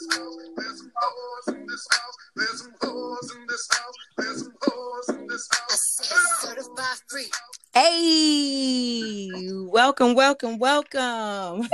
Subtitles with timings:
[0.00, 0.36] this house.
[0.56, 2.16] There's some whores in this house.
[2.36, 3.94] There's some whores in this house.
[4.16, 6.40] There's some whores in this house.
[6.40, 7.30] Certified free.
[7.74, 11.00] Hey, welcome, welcome, welcome.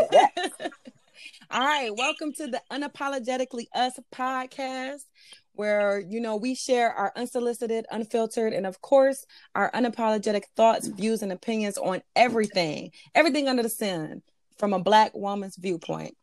[1.50, 5.04] All right, welcome to the Unapologetically Us podcast,
[5.52, 9.24] where you know we share our unsolicited, unfiltered, and of course
[9.54, 14.22] our unapologetic thoughts, views, and opinions on everything, everything under the sun
[14.58, 16.16] from a black woman's viewpoint.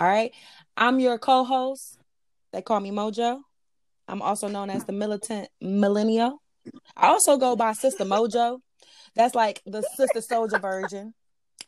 [0.00, 0.32] All right.
[0.76, 1.98] I'm your co-host.
[2.52, 3.42] They call me Meaux Jo.
[4.06, 6.40] I'm also known as the militant millennial.
[6.96, 8.60] I also go by Sister Meaux Jo.
[9.14, 11.14] That's like the Sister Souljah version.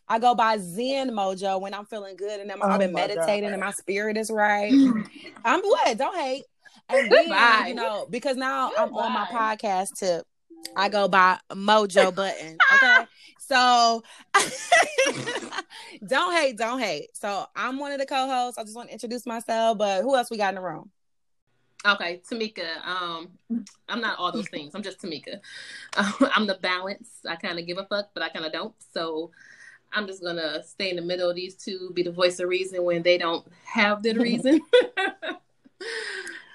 [0.09, 2.92] I go by Zen Meaux Jo when I'm feeling good and I'm, oh I've been
[2.92, 3.52] meditating God.
[3.52, 4.73] and my spirit is right.
[5.45, 5.98] I'm what?
[5.98, 6.45] Don't hate.
[6.88, 10.27] And then, you know, because now I'm on my podcast tip.
[10.77, 12.59] I go by Mojo Button.
[12.74, 13.06] Okay.
[13.50, 14.02] So
[16.06, 17.09] don't hate, don't hate.
[17.14, 18.59] So I'm one of the co-hosts.
[18.59, 20.88] I just want to introduce myself, but who else we got in the room?
[21.84, 22.80] Okay, Tamika.
[22.87, 23.30] Um,
[23.88, 24.73] I'm not all those things.
[24.76, 25.40] I'm just Tamika.
[25.96, 27.09] Um, I'm the balance.
[27.28, 28.74] I kind of give a fuck, but I kind of don't.
[28.95, 29.32] So
[29.93, 32.84] I'm just gonna stay in the middle of these two, be the voice of reason
[32.84, 34.60] when they don't have the reason.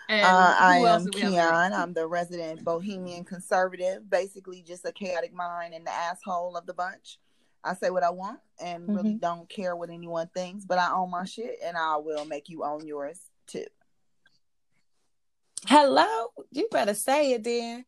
[0.08, 1.72] Uh, I am Keione.
[1.72, 6.74] I'm the resident bohemian conservative, basically just a chaotic mind and the asshole of the
[6.74, 7.20] bunch.
[7.64, 8.96] I say what I want and mm-hmm.
[8.96, 12.48] really don't care what anyone thinks, but I own my shit and I will make
[12.50, 13.66] you own yours too.
[15.66, 17.86] Hello, you better say it then.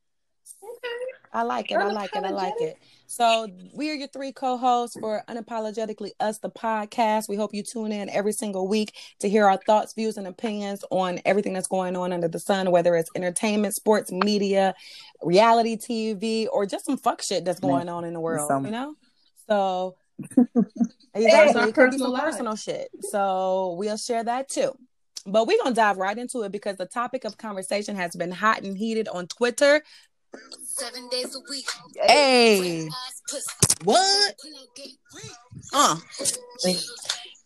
[1.33, 1.77] I like it.
[1.77, 2.23] I like it.
[2.23, 2.77] I like it.
[3.05, 7.29] So we are your three co-hosts for Unapologetically Us, the podcast.
[7.29, 10.83] We hope you tune in every single week to hear our thoughts, views, and opinions
[10.89, 14.73] on everything that's going on under the sun, whether it's entertainment, sports, media,
[15.21, 18.65] reality TV, or just some fuck shit that's going on in the world.
[18.65, 18.95] You know,
[19.47, 19.95] so
[21.13, 22.89] exactly, it could be some personal shit.
[23.01, 24.75] So we'll share that too.
[25.25, 28.63] But we're gonna dive right into it because the topic of conversation has been hot
[28.63, 29.83] and heated on Twitter
[30.63, 31.67] Seven days a week.
[32.05, 32.87] Hey.
[33.83, 34.35] What?
[35.73, 35.97] Uh.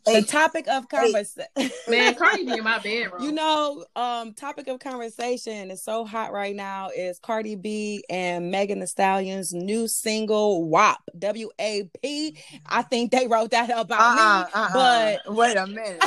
[0.06, 1.46] The topic of conversation.
[1.88, 3.22] Man, Cardi B in my bedroom.
[3.22, 8.50] You know, um, topic of conversation is so hot right now is Cardi B and
[8.50, 11.00] Megan Thee Stallion's new single WAP.
[11.20, 12.36] W A P.
[12.66, 14.52] I think they wrote that about uh-uh, me.
[14.54, 15.20] Uh-uh.
[15.26, 16.04] But wait a minute.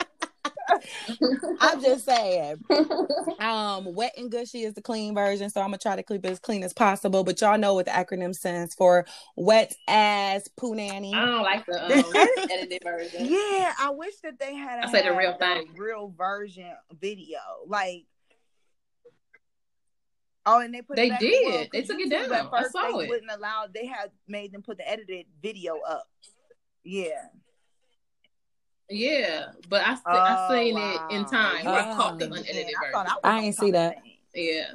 [1.60, 2.62] I'm just saying.
[3.38, 6.30] Um, wet and gushy is the clean version, so I'm gonna try to keep it
[6.30, 7.24] as clean as possible.
[7.24, 11.14] But y'all know what the acronym stands for: wet ass poo nanny.
[11.14, 13.26] I don't like the um, edited version.
[13.26, 14.84] Yeah, I wish that they had.
[14.84, 18.06] I say the real thing, real version video, like.
[20.46, 21.70] Oh, and they put they did.
[21.72, 22.30] They took it down.
[22.30, 23.08] At first, I saw they it.
[23.08, 23.66] Wouldn't allow.
[23.72, 26.06] They had made them put the edited video up.
[26.82, 27.28] Yeah.
[28.90, 31.08] Yeah, but I oh, I seen wow.
[31.10, 31.62] it in time.
[31.66, 32.94] Oh, I caught the unedited version.
[32.94, 33.96] I, I ain't see that.
[34.34, 34.72] Yeah.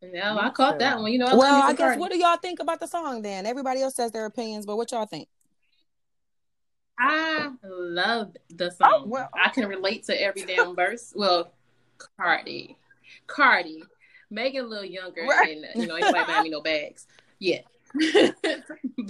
[0.00, 1.12] Yeah, I caught that one.
[1.12, 1.26] You know.
[1.26, 2.00] I well, I guess party.
[2.00, 3.46] what do y'all think about the song then?
[3.46, 5.28] Everybody else says their opinions, but what y'all think?
[6.98, 8.90] I love the song.
[8.92, 9.28] Oh, well.
[9.34, 11.12] I can relate to every damn verse.
[11.16, 11.52] Well,
[12.16, 12.76] Cardi,
[13.26, 13.82] Cardi,
[14.30, 15.56] Megan a little younger, right.
[15.56, 17.06] and you know, ain't buying me no bags.
[17.40, 17.60] Yeah,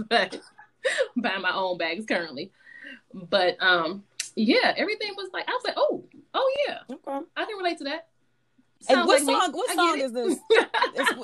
[0.09, 0.41] but
[1.17, 2.53] buying my own bags currently.
[3.13, 4.05] But um,
[4.37, 7.27] yeah, everything was like I was like, oh, oh yeah, okay.
[7.37, 8.09] I can relate to that.
[8.89, 9.53] and what like song?
[9.53, 9.57] Me.
[9.57, 10.39] What I song is this?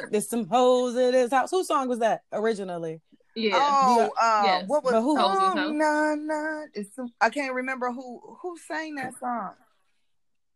[0.10, 1.50] There's some hoes in this house.
[1.50, 3.00] Whose song was that originally?
[3.36, 3.52] Yeah.
[3.54, 4.64] Oh, uh, yes.
[4.66, 4.94] what was?
[4.94, 5.18] who?
[5.18, 6.64] Oh, nah, nah.
[6.74, 9.52] It's some, I can't remember who who sang that song.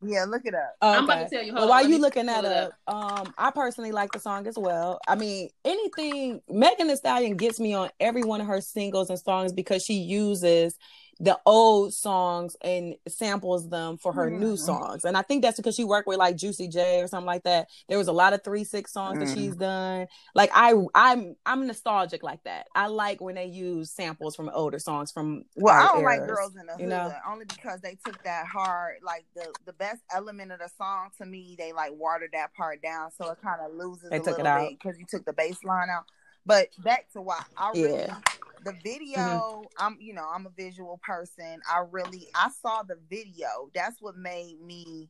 [0.07, 0.75] Yeah, look it up.
[0.83, 0.99] Okay.
[0.99, 1.55] I'm about to tell you.
[1.55, 4.99] Well, while you looking that up, up, um, I personally like the song as well.
[5.09, 9.19] I mean, anything Megan Thee Stallion gets me on every one of her singles and
[9.19, 10.77] songs because she uses
[11.21, 14.41] the old songs and samples them for her mm-hmm.
[14.41, 15.05] new songs.
[15.05, 17.69] And I think that's because she worked with like Juicy J or something like that.
[17.89, 19.27] There was a lot of three six songs mm-hmm.
[19.27, 19.61] that she's mm.
[19.61, 20.07] done.
[20.35, 22.67] Like I I'm I'm nostalgic like that.
[22.75, 26.29] I like when they use samples from older songs from Well, I don't eras, like
[26.29, 27.13] girls in the hood you know?
[27.29, 31.27] only because they took that hard like the the best element of the song to
[31.27, 34.43] me, they like watered that part down so it kind of loses they a little
[34.43, 36.05] bit because you took the bass line out.
[36.47, 38.19] But back to why I really yeah.
[38.65, 39.67] The video, mm-hmm.
[39.79, 41.61] I'm you know, I'm a visual person.
[41.71, 43.71] I really I saw the video.
[43.75, 45.09] That's what made me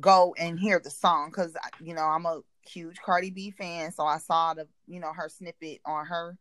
[0.00, 4.04] go and hear the song cuz you know, I'm a huge Cardi B fan, so
[4.04, 6.38] I saw the, you know, her snippet on her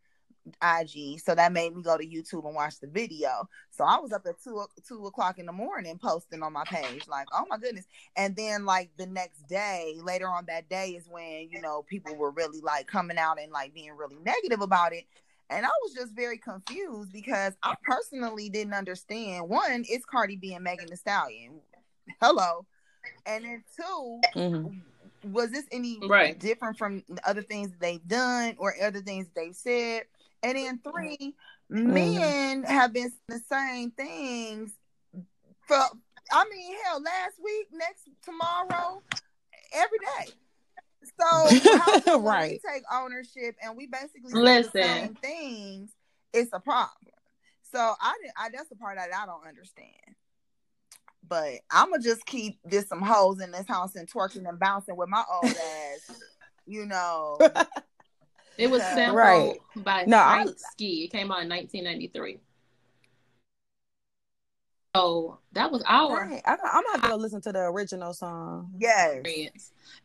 [0.61, 1.19] IG.
[1.19, 3.49] So that made me go to YouTube and watch the video.
[3.69, 7.07] So I was up at two two o'clock in the morning posting on my page,
[7.07, 7.85] like, oh my goodness.
[8.15, 12.15] And then like the next day, later on that day is when, you know, people
[12.15, 15.05] were really like coming out and like being really negative about it.
[15.49, 19.47] And I was just very confused because I personally didn't understand.
[19.47, 21.61] One, it's Cardi B and Megan Thee Stallion.
[22.21, 22.65] Hello.
[23.25, 25.31] And then 2 mm-hmm.
[25.31, 26.37] was this any right.
[26.37, 30.03] different from the other things they've done or other things they've said?
[30.43, 31.17] And then 3
[31.71, 31.93] mm-hmm.
[31.93, 34.73] men have been the same things
[35.65, 35.79] for
[36.31, 39.01] I mean, hell, last week, next tomorrow,
[39.73, 40.33] every day.
[41.19, 45.91] So right, take ownership and we basically listen the same things.
[46.33, 47.13] It's a problem.
[47.71, 48.33] So I, didn't.
[48.37, 50.15] I that's the part that I don't understand.
[51.27, 54.95] But I'm gonna just keep this some hoes in this house and twerking and bouncing
[54.95, 56.19] with my old ass.
[56.65, 57.37] You know.
[58.57, 59.59] It was sampled right.
[59.75, 61.03] by no, Frank Ski.
[61.03, 62.39] It came out in 1993.
[64.95, 66.27] So that was our.
[66.27, 66.41] Right.
[66.45, 68.71] I, am not gonna listen to the original song.
[68.77, 69.21] Yes,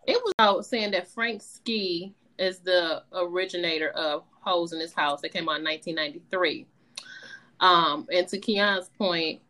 [0.07, 5.21] it was out saying that Frank Ski is the originator of "Hoes in This House."
[5.23, 6.67] That came out in 1993.
[7.61, 9.41] Um, and to Keione's point,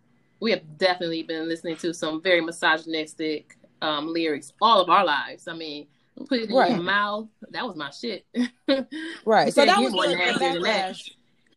[0.40, 5.48] we have definitely been listening to some very misogynistic um, lyrics all of our lives.
[5.48, 5.86] I mean,
[6.28, 6.70] put it in right.
[6.70, 7.28] your mouth.
[7.50, 8.26] That was my shit.
[9.24, 9.52] right.
[9.52, 11.10] so that was the, the backlash.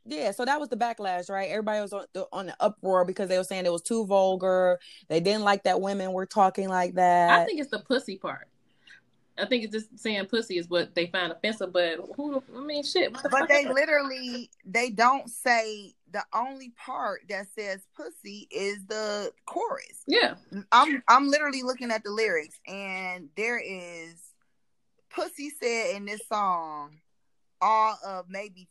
[0.06, 1.50] Yeah, so that was the backlash, right?
[1.50, 4.80] Everybody was on the, on the uproar because they were saying it was too vulgar.
[5.08, 7.42] They didn't like that women were talking like that.
[7.42, 8.48] I think it's the pussy part.
[9.38, 12.42] I think it's just saying pussy is what they find offensive, but who?
[12.56, 13.14] I mean, shit.
[13.22, 19.32] The but they literally they don't say the only part that says pussy is the
[19.46, 20.04] chorus.
[20.08, 20.36] Yeah,
[20.72, 24.16] I'm I'm literally looking at the lyrics, and there is
[25.10, 27.00] pussy said in this song
[27.62, 28.70] all of maybe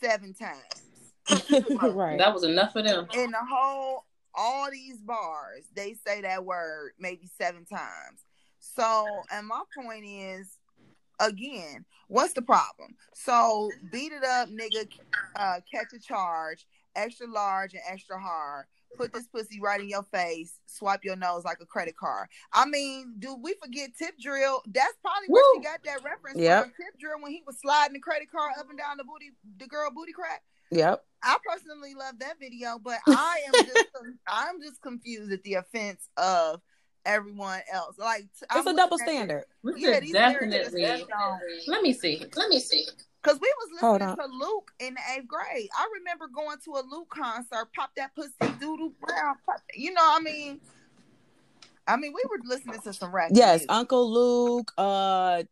[0.00, 1.42] seven times.
[1.94, 2.18] right.
[2.18, 3.06] That was enough for them.
[3.14, 4.04] In the whole,
[4.34, 8.24] all these bars, they say that word maybe seven times.
[8.58, 10.58] So, and my point is,
[11.20, 12.94] again, what's the problem?
[13.14, 14.88] So, beat it up, nigga,
[15.36, 18.66] uh, catch a charge, extra large and extra hard
[18.96, 22.28] put this pussy right in your face, swipe your nose like a credit card.
[22.52, 24.62] I mean, do we forget Tip Drill?
[24.66, 25.60] That's probably where Woo.
[25.60, 26.64] she got that reference yep.
[26.64, 26.72] from.
[26.72, 29.66] Tip Drill when he was sliding the credit card up and down the booty, the
[29.66, 30.42] girl booty crack.
[30.70, 31.04] Yep.
[31.22, 33.86] I personally love that video, but I am just
[34.28, 36.60] I'm just confused at the offense of
[37.04, 37.96] everyone else.
[37.98, 39.44] Like it's I'm a double standard.
[39.76, 41.04] Yeah, definitely.
[41.66, 42.24] Let me see.
[42.34, 42.86] Let me see.
[43.26, 45.68] Cause we was listening to Luke in the eighth grade.
[45.76, 48.30] I remember going to a Luke concert, pop that pussy
[48.60, 49.34] doodle brown.
[49.44, 50.60] Pop, you know, I mean,
[51.88, 53.30] I mean, we were listening to some rap.
[53.32, 53.72] Yes, music.
[53.72, 55.42] Uncle Luke, uh,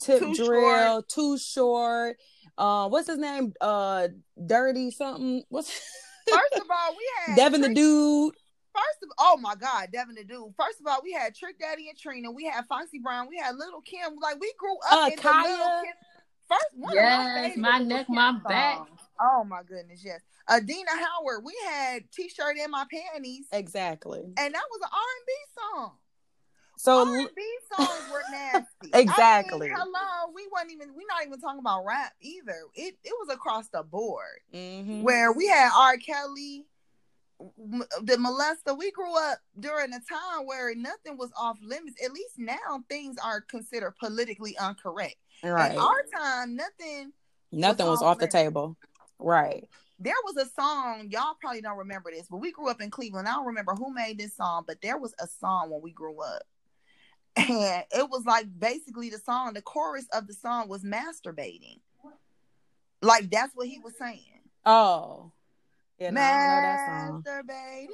[0.00, 1.08] Tip too Drill, short.
[1.08, 2.16] Too Short.
[2.56, 3.52] Uh, what's his name?
[3.60, 4.08] Uh,
[4.44, 5.44] Dirty something.
[5.48, 5.70] What's
[6.28, 8.34] first of all we had Devin Trick, the Dude.
[8.74, 10.52] First of oh my god, Devin the Dude.
[10.58, 12.30] First of all, we had Trick Daddy and Trina.
[12.30, 13.28] We had Foxy Brown.
[13.28, 14.16] We had Little Kim.
[14.20, 15.44] Like we grew up uh, in Kaya.
[15.44, 15.94] the Little Kim
[16.48, 18.80] First one yes, my, my neck, my back.
[19.20, 20.20] Oh my goodness, yes.
[20.48, 23.46] Adina Howard, we had T-shirt in my panties.
[23.52, 24.20] Exactly.
[24.20, 25.92] And that was an R&B song.
[26.78, 27.42] So R&B
[27.76, 28.90] songs were nasty.
[28.94, 29.66] exactly.
[29.66, 32.54] I mean, hello, we weren't even we're not even talking about rap either.
[32.74, 35.02] It it was across the board mm-hmm.
[35.02, 35.96] where we had R.
[35.96, 36.66] Kelly,
[37.40, 38.78] the molester.
[38.78, 41.96] We grew up during a time where nothing was off limits.
[42.02, 45.16] At least now things are considered politically incorrect.
[45.42, 45.72] Right.
[45.72, 47.12] At our time, nothing.
[47.52, 48.76] Nothing was, was off the table.
[49.18, 49.68] Right.
[50.00, 53.26] There was a song, y'all probably don't remember this, but we grew up in Cleveland.
[53.26, 56.22] I don't remember who made this song, but there was a song when we grew
[56.22, 56.42] up.
[57.36, 61.78] And it was like basically the song, the chorus of the song was masturbating.
[63.00, 64.40] Like that's what he was saying.
[64.64, 65.30] Oh.
[66.00, 67.86] Yeah, no, masturbating.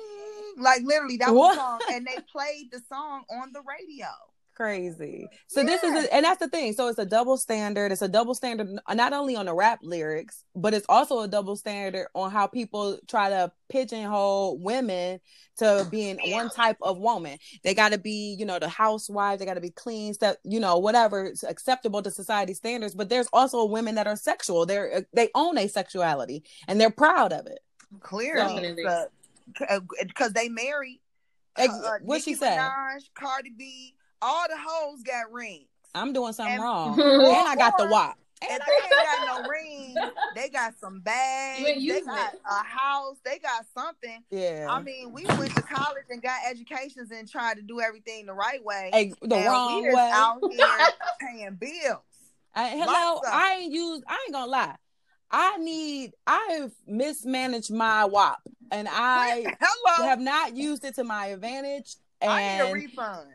[0.59, 1.81] Like literally that was the song.
[1.91, 4.09] And they played the song on the radio
[4.55, 5.29] crazy.
[5.49, 5.67] So yeah.
[5.67, 6.73] this is, a, and that's the thing.
[6.73, 7.93] So it's a double standard.
[7.93, 11.57] It's a double standard not only on the rap lyrics, but it's also a double
[11.57, 15.21] standard on how people try to pigeonhole women
[15.59, 17.39] to being one type of woman.
[17.63, 19.39] They got to be, you know, the housewife.
[19.39, 22.95] They got to be clean, stuff, you know, whatever is acceptable to society standards.
[22.95, 24.67] But there's also women that are sexual.
[24.67, 27.61] They're uh, they own a sexuality and they're proud of it.
[28.01, 28.75] Clearly,
[30.03, 31.01] because they married.
[31.57, 31.69] Uh,
[32.03, 32.59] what she said?
[33.15, 33.95] Cardi B,
[34.25, 35.69] all the hoes got rings.
[35.95, 37.01] I'm doing something and, wrong.
[37.01, 38.19] and I got the WAP.
[38.43, 39.97] And they ain't got no rings.
[40.35, 41.63] They got some bags.
[41.63, 42.41] They got it.
[42.45, 43.17] a house.
[43.25, 44.23] They got something.
[44.31, 44.67] Yeah.
[44.69, 48.35] I mean, we went to college and got educations and tried to do everything the
[48.35, 48.91] right way.
[48.93, 50.11] Hey, the and wrong we way.
[50.13, 50.67] out here
[51.21, 52.03] paying bills.
[52.55, 54.05] I, hello, I ain't used.
[54.07, 54.77] I ain't gonna lie.
[55.31, 56.13] I need.
[56.27, 58.41] I've mismanaged my WAP,
[58.71, 60.09] and I hello.
[60.09, 61.97] have not used it to my advantage.
[62.21, 63.29] And I need a refund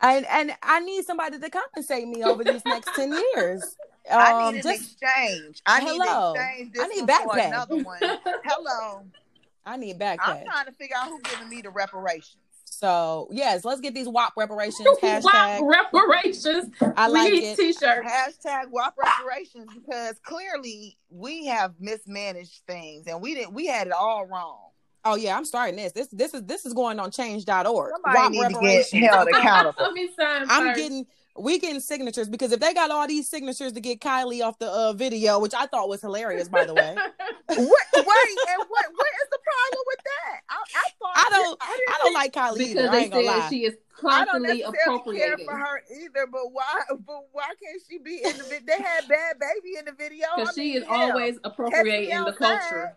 [0.00, 3.76] and and I need somebody to compensate me over these next ten years.
[4.10, 5.62] Um, I need an just, exchange.
[5.66, 6.32] I hello.
[6.32, 6.72] need exchange.
[6.72, 7.46] This I need backpack.
[7.48, 7.98] Another one.
[8.44, 9.02] hello.
[9.66, 10.18] I need backpack.
[10.20, 12.36] I'm trying to figure out who's giving me the reparations.
[12.64, 14.86] So yes, let's get these WAP reparations.
[15.02, 16.70] Hashtag WAP reparations.
[16.96, 17.56] I like it.
[17.56, 18.04] T-shirt.
[18.04, 23.54] Hashtag WAP reparations because clearly we have mismanaged things and we didn't.
[23.54, 24.65] We had it all wrong.
[25.06, 25.92] Oh yeah, I'm starting this.
[25.92, 27.92] This this is this is going on change.org.
[27.92, 29.76] Somebody WAP need to get held accountable.
[29.80, 31.06] Let me sign I'm getting
[31.38, 34.68] we getting signatures because if they got all these signatures to get Kylie off the
[34.68, 36.94] uh, video, which I thought was hilarious, by the way.
[37.46, 40.40] what, wait, and what what is the problem with that?
[40.48, 42.90] I, I thought I don't I, I don't like Kylie because either.
[42.90, 45.36] they said she is constantly appropriating.
[45.36, 46.80] Care for her either, but why?
[46.88, 48.66] But why can't she be in the video?
[48.66, 52.96] They had Bhad Bhabie in the video because she is hell, always appropriating the culture.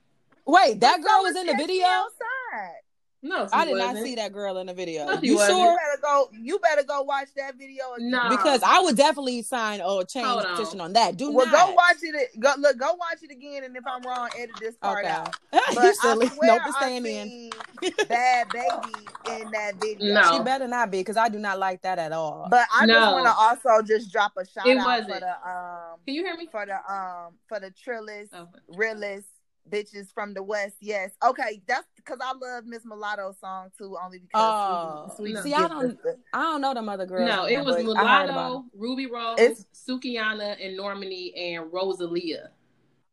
[0.50, 1.86] Wait, that girl was in the video.
[1.86, 2.82] Outside.
[3.22, 3.96] No, I did wasn't.
[3.96, 5.06] not see that girl in the video.
[5.06, 5.58] No, you wasn't.
[5.58, 5.72] sure?
[5.72, 6.30] You better go.
[6.32, 7.94] You better go watch that video.
[7.98, 8.12] Again.
[8.12, 11.18] No, because I would definitely sign a change petition on that.
[11.18, 11.68] Do well, not.
[11.68, 12.40] go watch it.
[12.40, 12.78] Go look.
[12.78, 15.14] Go watch it again, and if I'm wrong, edit this part okay.
[15.14, 15.36] out.
[15.52, 16.28] But you silly.
[16.28, 17.50] I swear nope, staying in.
[17.82, 20.14] Bhad Bhabie in that video.
[20.14, 22.48] No, she better not be because I do not like that at all.
[22.50, 22.94] But I no.
[22.94, 25.14] just want to also just drop a shout it out wasn't.
[25.14, 26.00] for the um.
[26.06, 26.48] Can you hear me?
[26.50, 28.48] For the um for the Trillis, oh.
[28.70, 29.28] Realist
[29.70, 30.76] bitches from the west.
[30.80, 31.12] Yes.
[31.24, 34.42] Okay, that's because I love Miss Mulatto song too, only because.
[34.42, 35.98] Oh, sweet, sweet see, I don't,
[36.34, 37.28] I don't know them other girls.
[37.28, 42.50] No, it was Mulatto, Rubi Rose, it's, Sukihana, and Normani, and Rosalia.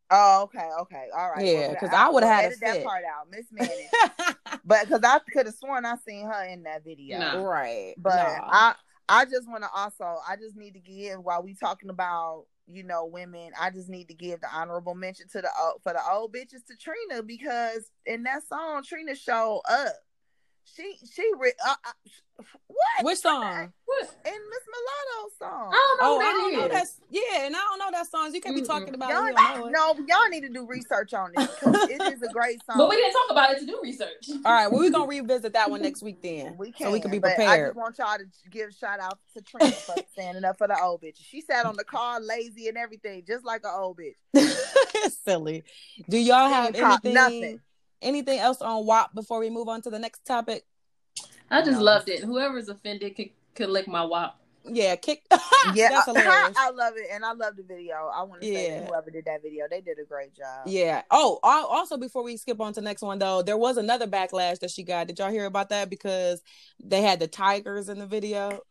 [0.09, 1.45] Oh, okay, okay, all right.
[1.45, 3.89] Yeah, because well, I, I would have had to that part out, Miss Manny.
[4.65, 7.43] but because I could have sworn I seen her in that video, no.
[7.43, 7.93] right?
[7.97, 8.39] But no.
[8.47, 8.75] I,
[9.09, 12.83] I just want to also, I just need to give while we talking about you
[12.83, 13.51] know, women.
[13.59, 15.49] I just need to give the honorable mention to the
[15.83, 19.95] for the old bitches to Trina because in that song, Trina showed up.
[20.75, 23.05] She she re- uh, uh, what?
[23.05, 23.73] Which song?
[23.85, 24.01] What?
[24.25, 25.73] In Miss Mulatto song.
[25.73, 28.33] I don't know oh, I don't know that's yeah, and I don't know that song.
[28.33, 29.71] You can't be talking about y'all, it.
[29.71, 32.77] No, y'all need to do research on it because it is a great song.
[32.77, 34.29] But we didn't talk about it to do research.
[34.45, 36.55] All right, well we're gonna revisit that one next week then.
[36.57, 37.49] We can, so we can be prepared.
[37.49, 40.79] I just want y'all to give shout out to Trina for standing up for the
[40.79, 41.17] old bitch.
[41.17, 44.51] She sat on the car lazy and everything, just like an old bitch.
[45.23, 45.63] Silly.
[46.09, 47.13] Do y'all have anything?
[47.13, 47.59] Nothing.
[48.01, 50.65] Anything else on WAP before we move on to the next topic?
[51.49, 51.83] I just no.
[51.83, 52.23] loved it.
[52.23, 54.39] Whoever's offended could, could lick my WAP.
[54.69, 55.23] Yeah, kick.
[55.73, 58.11] yeah, I, I, love it, and I love the video.
[58.13, 58.53] I want to yeah.
[58.53, 60.67] say whoever did that video, they did a great job.
[60.67, 61.03] Yeah.
[61.09, 64.59] Oh, also before we skip on to the next one though, there was another backlash
[64.59, 65.07] that she got.
[65.07, 65.89] Did y'all hear about that?
[65.89, 66.41] Because
[66.83, 68.61] they had the tigers in the video.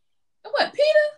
[0.43, 1.17] What, Peter?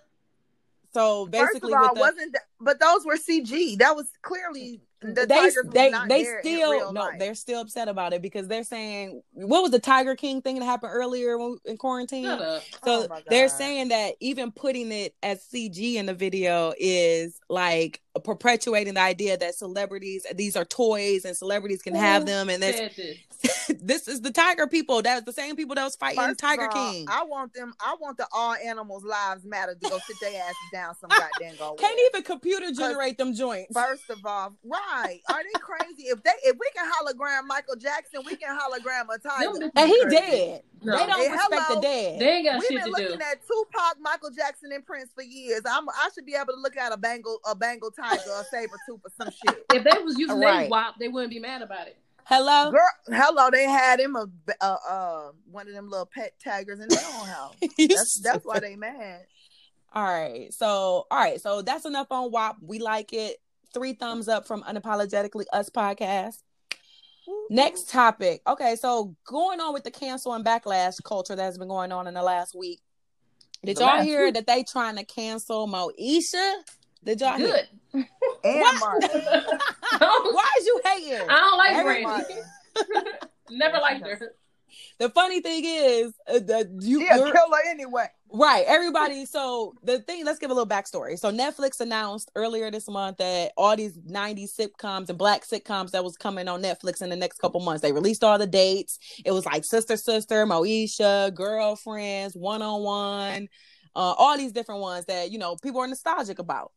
[0.94, 3.78] So basically, First of all, the, wasn't that, but those were CG.
[3.78, 7.18] That was clearly the they they they still no life.
[7.18, 10.64] they're still upset about it because they're saying what was the Tiger King thing that
[10.64, 12.24] happened earlier in quarantine.
[12.24, 18.02] So oh they're saying that even putting it as CG in the video is like
[18.20, 23.24] perpetuating the idea that celebrities these are toys and celebrities can have them and this?
[23.80, 25.00] this is the tiger people.
[25.02, 27.06] That's the same people that was fighting First tiger all, king.
[27.08, 30.56] I want them i want the all animals lives matter to go sit their asses
[30.72, 33.72] down some goddamn go can't even computer generate them joints.
[33.72, 35.20] first of all right.
[35.28, 36.04] Are they crazy?
[36.04, 39.70] If they if we can hologram michael jackson we can hologram a tiger.
[39.74, 40.62] and he dead.
[40.82, 40.96] No.
[40.96, 41.80] They don't hey, respect hello.
[41.80, 42.20] the dead.
[42.20, 45.22] They ain't got We've shit been to looking at Tupac, Michael Jackson, and Prince for
[45.22, 45.62] years.
[45.68, 48.76] I'm I should be able to look at a Bengal, a Bengal tiger or saber
[48.86, 49.64] tooth or some shit.
[49.72, 50.60] If they was using right.
[50.60, 51.96] their WAP, they wouldn't be mad about it.
[52.24, 52.80] Hello, girl.
[53.06, 54.26] Hello, they had him a
[54.60, 57.54] uh, uh one of them little pet tigers in their own house.
[57.78, 59.24] that's that's why they mad.
[59.94, 62.56] All right, so all right, so that's enough on WAP.
[62.60, 63.38] We like it.
[63.72, 66.42] Three thumbs up from Unapologetically Us podcast.
[67.50, 68.42] Next topic.
[68.46, 72.14] Okay, so going on with the cancel and backlash culture that's been going on in
[72.14, 72.80] the last week.
[73.64, 74.34] Did the y'all hear week.
[74.34, 76.54] that they trying to cancel Moesha?
[77.04, 77.68] Did y'all Good.
[77.92, 78.06] hear?
[78.44, 79.10] and Martin.
[79.98, 81.28] Why is you hating?
[81.28, 82.34] I don't like Brandy.
[83.50, 84.34] Never liked her.
[84.98, 88.06] The funny thing is, uh, the, you yeah, kill her anyway.
[88.30, 88.64] Right.
[88.66, 89.24] Everybody.
[89.24, 91.18] So the thing, let's give a little backstory.
[91.18, 96.04] So Netflix announced earlier this month that all these 90s sitcoms and black sitcoms that
[96.04, 98.98] was coming on Netflix in the next couple months, they released all the dates.
[99.24, 103.48] It was like Sister Sister, Moesha, Girlfriends, One on One,
[103.94, 106.72] all these different ones that, you know, people are nostalgic about.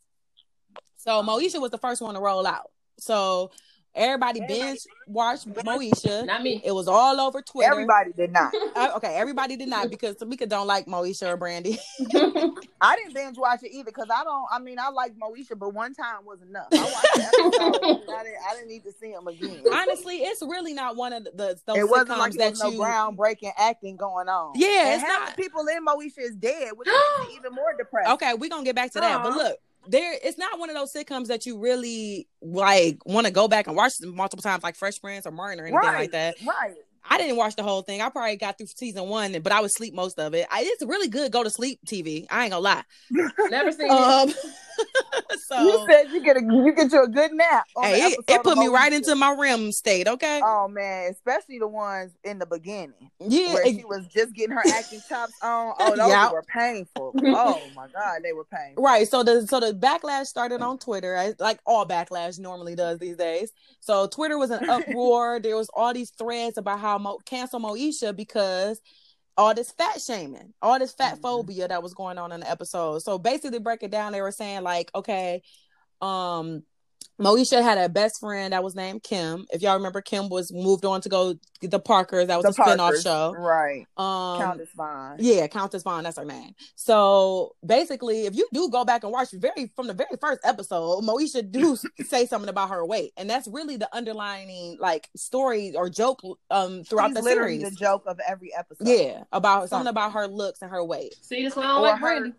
[1.01, 2.70] So Moesha was the first one to roll out.
[3.00, 3.50] So
[3.93, 6.25] Everybody binge watched Moesha.
[6.25, 6.62] Not me.
[6.63, 7.72] It was all over Twitter.
[7.72, 8.53] Everybody did not.
[8.74, 11.77] Uh, okay, everybody did not because Tamika don't like Moesha or Brandy.
[12.81, 14.46] I didn't binge watch it either because I don't.
[14.50, 16.67] I mean, I like Moesha, but one time was enough.
[16.72, 18.13] I watched the episode.
[18.17, 19.63] I, didn't, I didn't need to see him again.
[19.72, 22.79] Honestly, it's really not one of the, the those it wasn't like that was you...
[22.79, 24.53] no groundbreaking acting going on.
[24.55, 25.36] Yeah, and it's half not...
[25.36, 28.13] the people in Moesha is dead, which is even more depressing.
[28.13, 29.17] Okay, we're gonna get back to that.
[29.17, 29.29] Uh-huh.
[29.29, 29.58] But look,
[29.88, 33.68] there it's not one of those sitcoms that you really like want to go back
[33.68, 36.76] and watch multiple times like fresh prince or martin or anything right, like that right
[37.10, 38.00] I didn't watch the whole thing.
[38.00, 40.48] I probably got through season one, but I would sleep most of it.
[40.52, 41.32] I, it's really good.
[41.32, 42.28] Go to sleep TV.
[42.30, 42.84] I ain't gonna lie.
[43.50, 44.36] Never seen um, it.
[45.48, 47.66] so you said you get a you get you a good nap.
[47.82, 50.08] hey, it, it, put me right into my REM state.
[50.08, 50.42] Okay.
[50.44, 53.12] Oh man, especially the ones in the beginning.
[53.20, 55.74] Yeah, where it, she was just getting her acting chops on.
[55.80, 56.32] Oh, those yeah.
[56.32, 57.14] were painful.
[57.26, 58.84] oh my god, they were painful.
[58.84, 59.08] Right.
[59.08, 60.68] So the so the backlash started mm.
[60.68, 63.52] on Twitter, like all backlash normally does these days.
[63.80, 65.40] So Twitter was an uproar.
[65.40, 68.82] there was all these threads about how Mo- cancel Moesha because
[69.38, 71.22] all this fat shaming, all this fat mm-hmm.
[71.22, 73.00] phobia that was going on in the episode.
[73.00, 74.12] So basically, break it down.
[74.12, 75.42] They were saying like, okay,
[76.02, 76.64] um,
[77.22, 79.46] Moesha had a best friend that was named Kim.
[79.51, 82.28] If y'all remember, Kim was moved on to go the Parkers.
[82.28, 83.86] That was the a Parkers, spinoff show, right?
[83.98, 85.18] Um, Countess Vaughn.
[85.20, 86.04] Yeah, Countess Vaughn.
[86.04, 86.56] That's her name.
[86.75, 91.04] So basically, if you do go back and watch very from the very first episode,
[91.04, 95.90] Moesha do say something about her weight, and that's really the underlining like story or
[95.90, 97.63] joke um throughout She's the series.
[97.63, 98.88] The joke of every episode.
[98.88, 101.16] Yeah, about something, something about her looks and her weight.
[101.22, 102.34] See, that's why I don't like Brandy.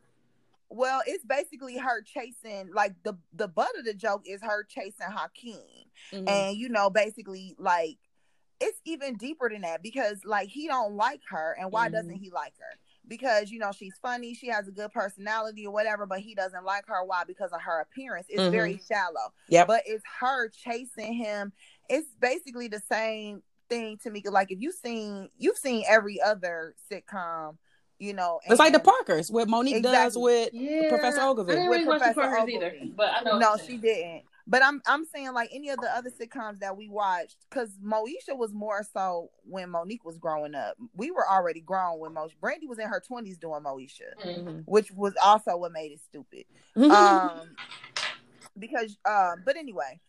[0.73, 5.11] Well, it's basically her chasing like the the butt of the joke is her chasing
[5.11, 5.57] Hakeem.
[6.13, 6.29] Mm-hmm.
[6.29, 7.99] And you know, basically like
[8.61, 11.97] it's even deeper than that because like he don't like her and why mm-hmm.
[11.97, 12.79] doesn't he like her?
[13.07, 16.65] Because you know she's funny, she has a good personality or whatever, but he doesn't
[16.65, 17.05] like her.
[17.05, 17.25] Why?
[17.27, 18.27] Because of her appearance.
[18.29, 18.53] It's mm-hmm.
[18.53, 19.33] very shallow.
[19.49, 19.65] Yeah.
[19.65, 21.53] But it's her chasing him.
[21.89, 24.23] It's basically the same thing to me.
[24.25, 27.57] Like if you've seen you've seen every other sitcom
[28.03, 28.41] you know.
[28.47, 29.97] It's like the Parkers, what Monique exactly.
[29.97, 30.89] does with yeah.
[30.89, 31.53] Professor Oglevee.
[31.53, 32.57] I didn't really watch the Parkers Oglevee.
[32.57, 33.39] either, but I know.
[33.39, 34.25] No, she didn't.
[34.45, 38.37] But I'm I'm saying like any of the other sitcoms that we watched, because Moesha
[38.37, 40.75] was more so when Monique was growing up.
[40.97, 42.33] We were already grown when Moesha.
[42.41, 44.59] Brandy was in her twenties doing Moesha, mm-hmm.
[44.67, 46.45] which was also what made it stupid.
[46.93, 47.55] um,
[48.59, 50.01] because um, but anyway,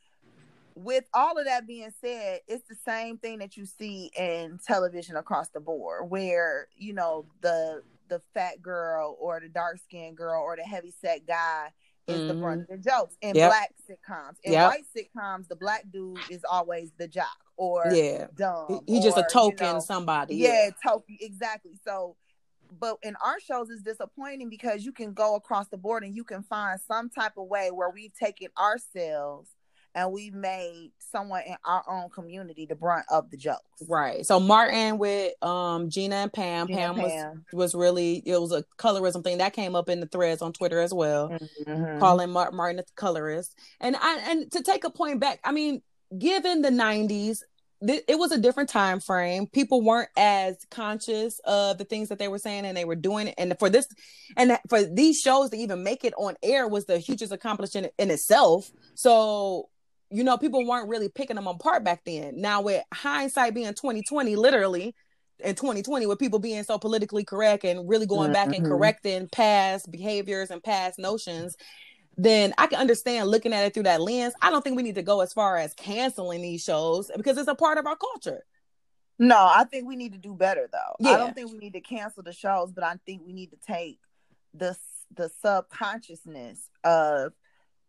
[0.76, 5.16] with all of that being said, it's the same thing that you see in television
[5.16, 10.42] across the board, where you know the the fat girl or the dark skinned girl
[10.42, 11.70] or the heavy set guy
[12.08, 12.28] is mm-hmm.
[12.28, 13.16] the brunt of the jokes.
[13.22, 13.52] In yep.
[13.52, 14.72] black sitcoms, in yep.
[14.72, 18.82] white sitcoms, the black dude is always the jock or yeah, dumb.
[18.88, 20.36] He, just a token you know, somebody.
[20.36, 21.80] Yeah, yeah, token exactly.
[21.86, 22.16] So
[22.80, 26.24] but in our shows it's disappointing because you can go across the board and you
[26.24, 29.52] can find some type of way where we've taken ourselves
[29.96, 33.62] and we made someone in our own community the brunt of the jokes.
[33.88, 34.26] Right.
[34.26, 36.68] So Martin with um Gina and Pam.
[36.68, 40.00] Gina Pam, Pam, was was really it was a colorism thing that came up in
[40.00, 42.00] the threads on Twitter as well, mm-hmm.
[42.00, 43.56] calling Martin a colorist.
[43.80, 45.82] And I and to take a point back, I mean,
[46.18, 47.40] given the '90s.
[47.86, 49.46] It was a different time frame.
[49.46, 53.28] People weren't as conscious of the things that they were saying, and they were doing
[53.28, 53.36] it.
[53.38, 53.86] And for this,
[54.38, 58.10] and for these shows to even make it on air was the hugest accomplishment in
[58.10, 58.72] itself.
[58.96, 59.68] So
[60.14, 62.40] you know, people weren't really picking them apart back then.
[62.40, 64.96] Now with hindsight being 2020, literally
[65.40, 68.34] in 2020, with people being so politically correct and really going mm-hmm.
[68.34, 68.74] back and mm-hmm.
[68.74, 71.58] correcting past behaviors and past notions,
[72.16, 74.36] then I can understand looking at it through that lens.
[74.40, 77.48] I don't think we need to go as far as canceling these shows because it's
[77.48, 78.44] a part of our culture.
[79.18, 80.96] No, I think we need to do better though.
[81.00, 81.16] Yeah.
[81.16, 83.58] I don't think we need to cancel the shows, but I think we need to
[83.66, 84.00] take
[84.54, 84.78] the
[85.16, 87.34] the subconsciousness of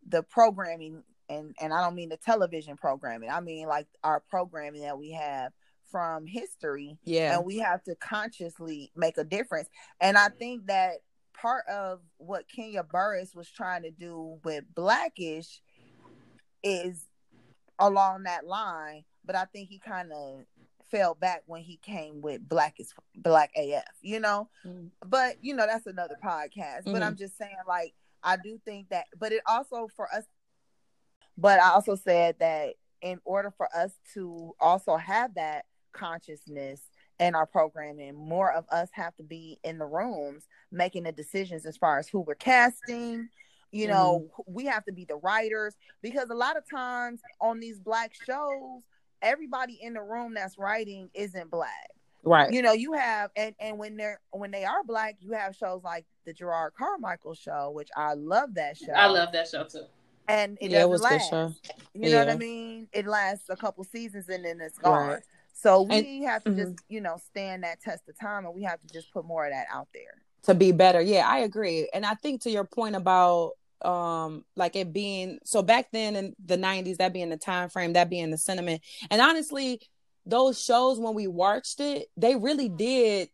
[0.07, 3.29] the programming and and I don't mean the television programming.
[3.29, 5.51] I mean like our programming that we have
[5.91, 6.97] from history.
[7.03, 7.37] Yeah.
[7.37, 9.69] And we have to consciously make a difference.
[10.01, 10.95] And I think that
[11.33, 15.61] part of what Kenya Barris was trying to do with Blackish
[16.63, 17.05] is
[17.79, 20.41] along that line, but I think he kind of
[20.91, 24.49] fell back when he came with Black is Black AF, you know.
[24.65, 24.89] Mm.
[25.05, 26.83] But you know that's another podcast.
[26.83, 26.93] Mm-hmm.
[26.93, 30.25] But I'm just saying, like, I do think that, but it also for us
[31.37, 36.81] but I also said that in order for us to also have that consciousness
[37.19, 41.65] in our programming, more of us have to be in the rooms making the decisions
[41.65, 43.29] as far as who we're casting.
[43.71, 44.53] You know, mm-hmm.
[44.53, 48.81] we have to be the writers because a lot of times on these black shows,
[49.21, 51.89] everybody in the room that's writing isn't black.
[52.23, 52.51] Right.
[52.51, 55.83] You know, you have and and when they're when they are black, you have shows
[55.83, 58.93] like the Jerrod Carmichael show, which I love that show.
[58.93, 59.85] I love that show too
[60.27, 61.31] and it yeah, doesn't it last.
[61.31, 61.55] You
[61.93, 62.09] yeah.
[62.09, 62.87] know what I mean?
[62.93, 65.09] It lasts a couple seasons and then it's gone.
[65.09, 65.23] Right.
[65.53, 66.59] So we and, have to mm-hmm.
[66.73, 69.45] just, you know, stand that test of time and we have to just put more
[69.45, 70.21] of that out there.
[70.43, 71.01] To be better.
[71.01, 71.89] Yeah, I agree.
[71.93, 76.35] And I think to your point about um like it being so back then in
[76.43, 79.81] the 90s that being the time frame that being the sentiment and honestly
[80.25, 83.27] those shows when we watched it they really did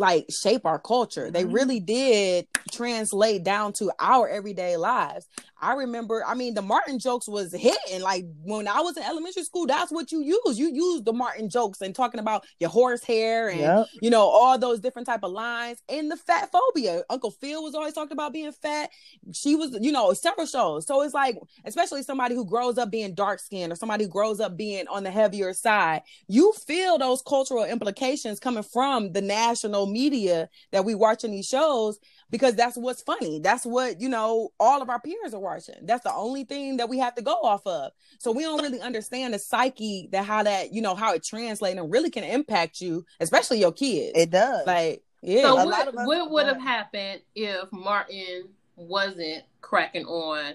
[0.00, 1.24] like shape our culture.
[1.24, 1.32] Mm-hmm.
[1.32, 5.28] They really did translate down to our everyday lives.
[5.62, 8.00] I remember, I mean, the Martin jokes was hitting.
[8.00, 10.58] Like when I was in elementary school, that's what you use.
[10.58, 13.86] You use the Martin jokes and talking about your horse hair and yep.
[14.00, 15.82] you know all those different type of lines.
[15.88, 17.02] And the fat phobia.
[17.10, 18.90] Uncle Phil was always talking about being fat.
[19.32, 20.86] She was, you know, several shows.
[20.86, 24.40] So it's like, especially somebody who grows up being dark skinned or somebody who grows
[24.40, 29.86] up being on the heavier side, you feel those cultural implications coming from the national
[29.92, 31.98] media that we watch in these shows
[32.30, 33.40] because that's what's funny.
[33.40, 35.74] That's what, you know, all of our peers are watching.
[35.82, 37.92] That's the only thing that we have to go off of.
[38.18, 41.78] So we don't really understand the psyche that how that, you know, how it translates
[41.78, 44.12] and really can impact you, especially your kids.
[44.14, 44.66] It does.
[44.66, 45.42] Like, yeah.
[45.42, 50.54] So what, what would have happened if Martin wasn't cracking on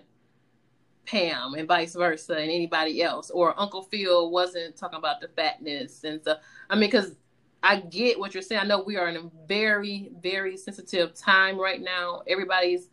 [1.06, 6.04] Pam and vice versa and anybody else, or Uncle Phil wasn't talking about the fatness
[6.04, 6.40] and stuff?
[6.68, 7.16] I mean, because
[7.66, 8.62] I get what you're saying.
[8.62, 12.22] I know we are in a very, very sensitive time right now.
[12.28, 12.90] Everybody's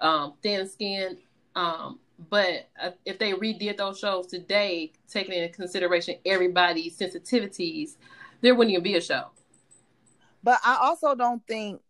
[0.00, 1.18] um, thin skinned.
[1.54, 7.90] Um, but uh, if they redid those shows today, taking into consideration everybody's sensitivities,
[8.40, 9.26] there wouldn't even be a show.
[10.42, 11.80] But I also don't think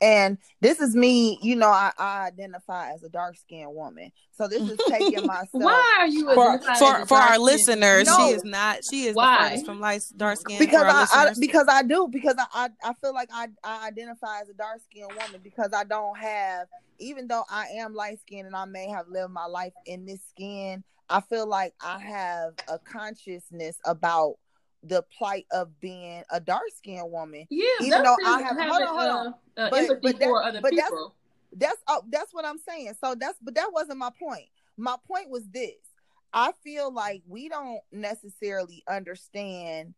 [0.00, 4.12] and this is me you know i, I identify as a dark skinned woman.
[4.32, 8.16] So this is taking myself why are you for, for, for our listeners no.
[8.16, 9.60] she is not she is why?
[9.64, 13.12] from light dark skin because I, I, because i do because I, I, I feel
[13.12, 16.68] like I, I identify as a dark skinned woman because i don't have
[17.00, 20.20] even though i am light skinned and i may have lived my life in this
[20.30, 24.36] skin i feel like i have a consciousness about
[24.82, 27.46] the plight of being a dark skinned woman.
[27.50, 29.26] Yeah, even though I have hold on, hold on.
[29.26, 31.14] Uh, uh, but, but, that, other but people.
[31.52, 32.92] That's that's, oh, that's what I'm saying.
[33.02, 34.46] So that's but that wasn't my point.
[34.76, 35.74] My point was this.
[36.32, 39.94] I feel like we don't necessarily understand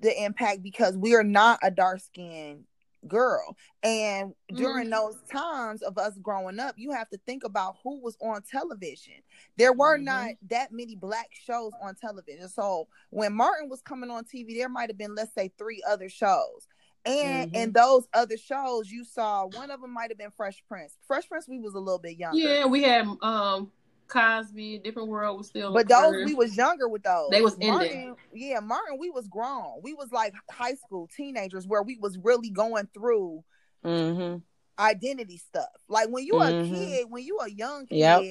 [0.00, 2.64] the impact because we are not a dark skinned
[3.08, 3.56] girl.
[3.82, 4.92] And during mm-hmm.
[4.92, 9.14] those times of us growing up, you have to think about who was on television.
[9.56, 10.04] There were mm-hmm.
[10.04, 12.48] not that many black shows on television.
[12.48, 16.08] So when Martin was coming on TV, there might have been, let's say, three other
[16.08, 16.66] shows.
[17.06, 17.62] And mm-hmm.
[17.62, 20.96] in those other shows, you saw one of them might have been Fresh Prince.
[21.06, 22.38] Fresh Prince, we was a little bit younger.
[22.38, 23.72] Yeah, we had um
[24.10, 25.72] Cosby, Different World was still.
[25.72, 27.30] But those we was younger with those.
[27.30, 28.16] They was Martin, ending.
[28.34, 29.80] Yeah, Martin, we was grown.
[29.82, 33.44] We was like high school teenagers where we was really going through
[33.84, 34.38] mm-hmm.
[34.78, 35.68] identity stuff.
[35.88, 36.74] Like when you mm-hmm.
[36.74, 38.22] a kid, when you a young kid, yep.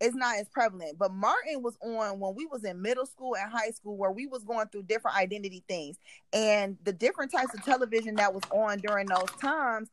[0.00, 0.98] it's not as prevalent.
[0.98, 4.26] But Martin was on when we was in middle school and high school where we
[4.26, 5.98] was going through different identity things
[6.32, 9.90] and the different types of television that was on during those times.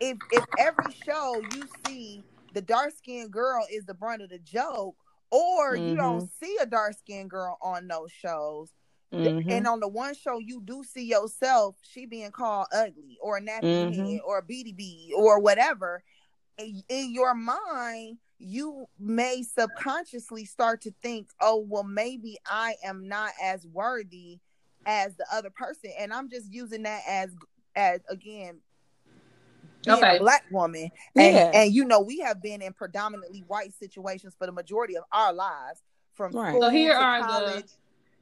[0.00, 2.22] If if every show you see
[2.54, 4.96] the dark skinned girl is the brunt of the joke,
[5.30, 5.88] or mm-hmm.
[5.88, 6.44] you don't mm-hmm.
[6.44, 8.72] see a dark skinned girl on those shows.
[9.12, 9.50] Mm-hmm.
[9.50, 13.40] And on the one show you do see yourself, she being called ugly or a
[13.40, 14.04] nappy mm-hmm.
[14.04, 16.02] head or a BDB or whatever.
[16.58, 23.30] In your mind, you may subconsciously start to think, oh, well, maybe I am not
[23.42, 24.40] as worthy
[24.84, 25.90] as the other person.
[25.98, 27.30] And I'm just using that as
[27.76, 28.60] as again
[29.88, 30.16] being okay.
[30.16, 31.50] a black woman and, yeah.
[31.54, 35.32] and you know we have been in predominantly white situations for the majority of our
[35.32, 35.82] lives
[36.14, 36.50] from right.
[36.50, 37.64] school so here to are college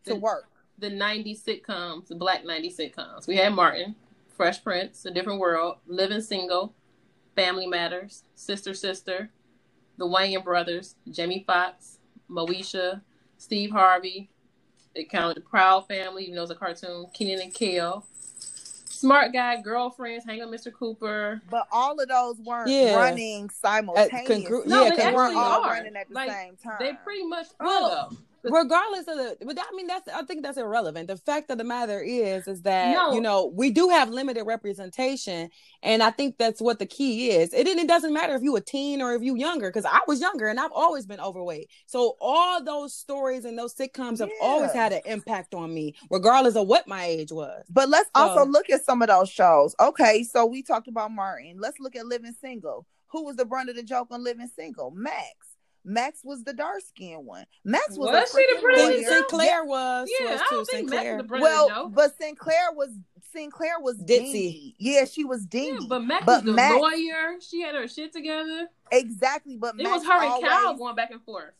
[0.04, 0.44] the, to the, work
[0.78, 3.94] the 90 sitcoms the black 90 sitcoms we had martin
[4.36, 6.74] fresh prince a different world living single
[7.34, 9.30] family matters sister sister
[9.98, 11.98] the wayans brothers jamie foxx
[12.30, 13.00] moesha
[13.38, 14.30] steve harvey
[14.94, 18.06] it counted the proud family even though it's a cartoon kenan and kel
[19.06, 20.72] smart guy, girlfriends, hang with Mr.
[20.72, 21.40] Cooper.
[21.50, 22.96] But all of those weren't yeah.
[22.96, 24.44] running simultaneously.
[24.44, 25.70] Congru- no, yeah, they actually all are.
[25.70, 26.76] running at the like, same time.
[26.78, 28.16] They pretty much are well, though
[28.50, 31.08] regardless of the but i mean that's i think that's irrelevant.
[31.08, 33.12] The fact of the matter is is that no.
[33.12, 35.50] you know we do have limited representation
[35.82, 37.52] and i think that's what the key is.
[37.52, 40.20] It, it doesn't matter if you a teen or if you younger because i was
[40.20, 41.70] younger and i've always been overweight.
[41.86, 46.56] So all those stories and those sitcoms have always had an impact on me regardless
[46.56, 47.64] of what my age was.
[47.68, 49.74] But let's so, also look at some of those shows.
[49.80, 51.56] Okay so we talked about martin.
[51.58, 52.86] Let's look at living single.
[53.08, 54.90] Who was the brunt of the joke on living single?
[54.90, 55.55] Max
[55.86, 57.46] Max was the dark skinned one.
[57.64, 60.08] Max was, was she the pretty Sinclair was.
[60.18, 61.16] Yeah, was I don't think Sinclair.
[61.18, 62.90] Max well, but Sinclair was
[63.32, 64.74] Sinclair was ditzy.
[64.78, 65.78] Yeah, she was dingy.
[65.82, 67.36] Yeah, but Max but was the Max, lawyer.
[67.40, 68.68] She had her shit together.
[68.90, 71.54] Exactly, but it Max was her and always, Cal going back and forth.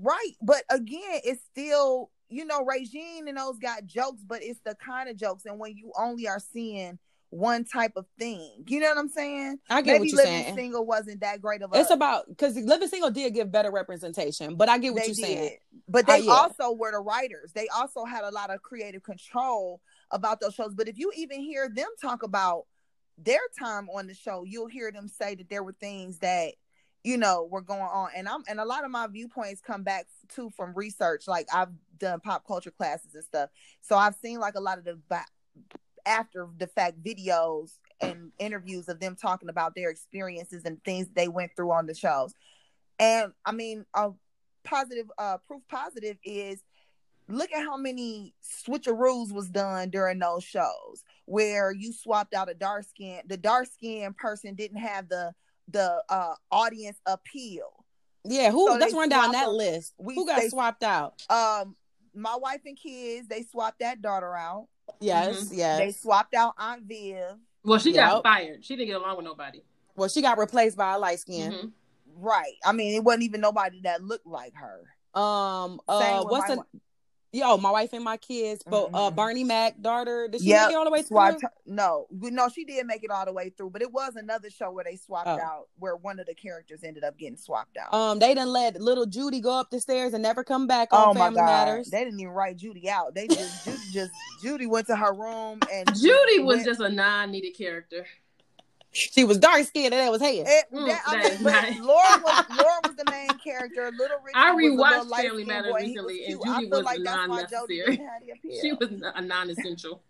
[0.00, 4.76] Right, but again, it's still you know Regine and those got jokes, but it's the
[4.76, 6.98] kind of jokes, and when you only are seeing
[7.30, 8.64] one type of thing.
[8.66, 9.58] You know what I'm saying?
[9.68, 10.54] I get Maybe what you're living saying.
[10.56, 11.78] Single wasn't that great of a.
[11.78, 15.24] It's about because living single did give better representation, but I get what you're did.
[15.24, 15.56] saying.
[15.88, 16.32] But they yeah.
[16.32, 17.52] also were the writers.
[17.54, 20.74] They also had a lot of creative control about those shows.
[20.74, 22.64] But if you even hear them talk about
[23.18, 26.54] their time on the show, you'll hear them say that there were things that
[27.04, 30.06] you know were going on and i'm and a lot of my viewpoints come back
[30.28, 34.56] too from research like i've done pop culture classes and stuff so i've seen like
[34.56, 34.98] a lot of the
[36.08, 41.28] after the fact videos and interviews of them talking about their experiences and things they
[41.28, 42.32] went through on the shows.
[42.98, 44.10] And I mean, a
[44.64, 46.62] positive uh proof positive is
[47.28, 52.54] look at how many switcheroos was done during those shows where you swapped out a
[52.54, 55.32] dark skin the dark skin person didn't have the
[55.68, 57.84] the uh audience appeal.
[58.24, 59.94] Yeah who so let's run down that list.
[59.98, 61.22] We, who got they, swapped out?
[61.30, 61.76] Um
[62.14, 64.68] my wife and kids they swapped that daughter out
[65.00, 65.58] Yes, mm-hmm.
[65.58, 65.78] yes.
[65.78, 67.36] They swapped out Aunt Viv.
[67.64, 68.10] Well, she yep.
[68.10, 68.64] got fired.
[68.64, 69.62] She didn't get along with nobody.
[69.96, 71.52] Well, she got replaced by a light skin.
[71.52, 71.66] Mm-hmm.
[72.20, 72.54] Right.
[72.64, 74.80] I mean, it wasn't even nobody that looked like her.
[75.20, 75.80] Um.
[75.88, 76.22] Uh.
[76.24, 76.62] What's the?
[77.32, 78.94] Yo, my wife and my kids, but uh, mm-hmm.
[78.94, 80.68] uh Bernie Mac daughter, did she yep.
[80.68, 81.38] make it all the way through?
[81.66, 84.70] no, no, she did make it all the way through, but it was another show
[84.70, 85.40] where they swapped oh.
[85.40, 87.92] out where one of the characters ended up getting swapped out.
[87.92, 91.10] Um, they didn't let little Judy go up the stairs and never come back on
[91.10, 91.90] oh Family Matters.
[91.90, 93.14] They didn't even write Judy out.
[93.14, 94.12] They just Judy just
[94.42, 98.06] Judy went to her room and Judy was went, just a non-needed character.
[98.98, 100.44] She was dark skinned and that was hair.
[100.46, 101.80] It, mm, that, I mean, nice.
[101.80, 103.90] Laura was Laura was the main character.
[103.96, 108.00] Little Richie I rewatched Family Matters recently, and Judy was, like non-necessary.
[108.60, 110.02] she was a non-essential.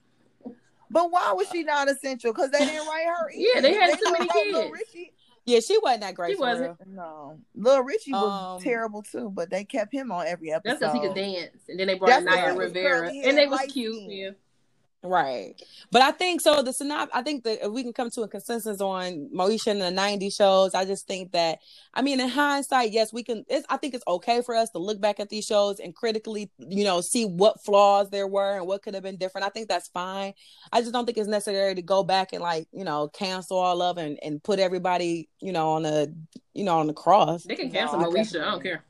[0.90, 2.32] But why was she non-essential?
[2.32, 3.30] Because they didn't write her.
[3.30, 3.50] Either.
[3.54, 4.70] Yeah, they had they too many kids.
[4.72, 5.12] Richie.
[5.44, 6.34] Yeah, she wasn't that great.
[6.34, 6.76] She wasn't.
[6.84, 6.94] Real.
[6.94, 10.78] No, Little Richie was um, terrible too, but they kept him on every episode.
[10.78, 14.10] That's because he could dance, and then they brought Naya Rivera, and they was cute.
[14.10, 14.30] Yeah.
[15.04, 15.54] Right.
[15.92, 18.28] But I think so the synop I think that if we can come to a
[18.28, 21.60] consensus on Moesha and the 90 shows, I just think that
[21.94, 24.78] I mean in hindsight, yes, we can it's I think it's okay for us to
[24.78, 28.66] look back at these shows and critically, you know, see what flaws there were and
[28.66, 29.46] what could have been different.
[29.46, 30.34] I think that's fine.
[30.72, 33.80] I just don't think it's necessary to go back and like, you know, cancel all
[33.80, 36.08] of and, and put everybody, you know, on a
[36.54, 37.44] you know, on the cross.
[37.44, 38.82] They can cancel no, Moesha, I don't care.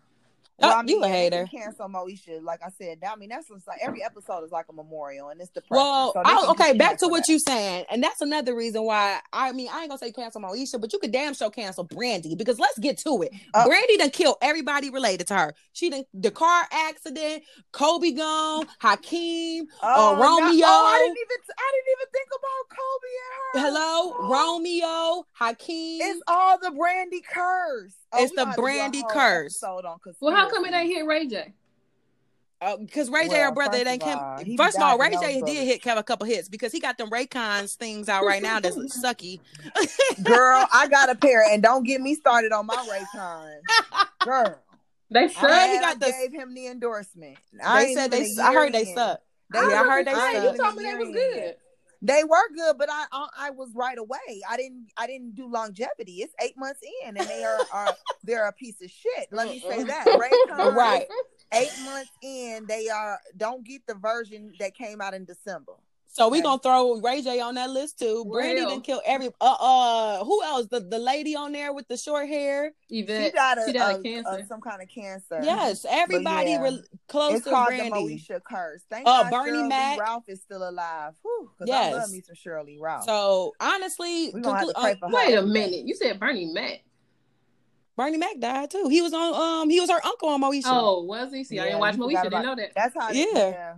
[0.60, 1.46] Well, oh, I mean, you a hater.
[1.48, 2.98] Cancel Moesha, like I said.
[3.08, 6.12] I mean, that's just like every episode is like a memorial, and it's the well.
[6.12, 7.32] So okay, back to what that.
[7.32, 9.20] you saying, and that's another reason why.
[9.32, 12.34] I mean, I ain't gonna say cancel Moesha, but you could damn sure cancel Brandy
[12.34, 13.32] because let's get to it.
[13.54, 15.54] Uh, Brandy done killed everybody related to her.
[15.74, 20.66] She done the car accident, Kobe gone, Hakeem, uh, oh, uh, Romeo.
[20.66, 23.78] oh, I didn't even I didn't even think about Kobe and her.
[23.78, 26.00] Hello, Romeo, Hakeem.
[26.02, 27.94] It's all the Brandy curse.
[28.12, 29.60] Oh, it's the Brandy curse.
[29.62, 31.52] Hold on, Well, how come it ain't hit Ray J?
[32.80, 34.56] Because uh, Ray well, J, our brother, they came.
[34.56, 37.08] First of all, Ray J did hit have a couple hits because he got them
[37.08, 39.38] Raycons things out right now that's sucky.
[40.22, 43.60] Girl, I got a pair, and don't get me started on my Raycons.
[44.24, 44.58] Girl,
[45.10, 45.70] they suck.
[45.70, 47.38] He got the, gave him the endorsement.
[47.52, 48.26] They said they.
[48.42, 49.20] I heard they suck.
[49.52, 50.52] They, yeah, I heard they suck.
[50.52, 51.56] You told me they was good.
[52.00, 54.42] They were good, but I, I, I was right away.
[54.48, 56.22] I didn't I didn't do longevity.
[56.22, 59.28] It's eight months in, and they are, are they're a piece of shit.
[59.32, 60.06] Let me say that.
[60.06, 61.06] Right, right.
[61.52, 65.72] Eight months in, they are don't get the version that came out in December.
[66.10, 68.24] So we gonna throw Ray J on that list too.
[68.24, 69.28] Brandy didn't kill every.
[69.40, 70.66] Uh, uh, who else?
[70.66, 72.72] The the lady on there with the short hair.
[72.88, 73.26] Yvette.
[73.26, 74.30] She got a, she got a, a cancer.
[74.30, 75.40] A, some kind of cancer.
[75.42, 76.62] Yes, everybody yeah.
[76.62, 77.90] re- close it's to called Brandy.
[77.90, 78.82] the Moesha curse.
[78.90, 80.00] Thank uh, God Bernie Shirley Mac.
[80.00, 81.14] Ralph is still alive.
[81.22, 83.04] Whew, yes, I love me some Sheryl Lee Ralph.
[83.04, 85.86] So honestly, conclu- uh, wait a minute.
[85.86, 86.82] You said Bernie Mac.
[87.96, 88.88] Bernie Mac died too.
[88.88, 90.62] He was on um he was her uncle on Moesha.
[90.66, 91.44] Oh, was he?
[91.44, 92.22] See, yeah, I didn't watch Moesha.
[92.22, 92.72] Didn't know that.
[92.74, 93.10] That's how.
[93.10, 93.26] Yeah.
[93.34, 93.74] yeah.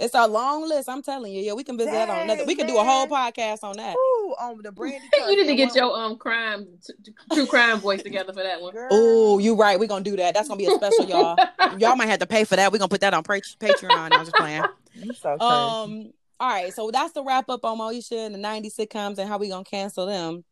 [0.00, 0.88] It's a long list.
[0.88, 1.42] I'm telling you.
[1.42, 2.44] Yeah, we can visit Dang, that on another.
[2.46, 3.94] We can do a whole podcast on that.
[3.94, 4.98] Ooh, on the Brandy.
[5.18, 8.74] you need to get your um crime t- true crime voice together for that one.
[8.90, 9.78] Oh, you right.
[9.78, 10.32] We're gonna do that.
[10.34, 11.36] That's gonna be a special, y'all.
[11.78, 12.72] y'all might have to pay for that.
[12.72, 13.90] We're gonna put that on Patreon.
[13.90, 14.64] I'm just playing.
[15.20, 16.12] So um.
[16.40, 19.36] All right, so that's the wrap up on Moesha and the 90 sitcoms and how
[19.36, 20.42] we gonna cancel them.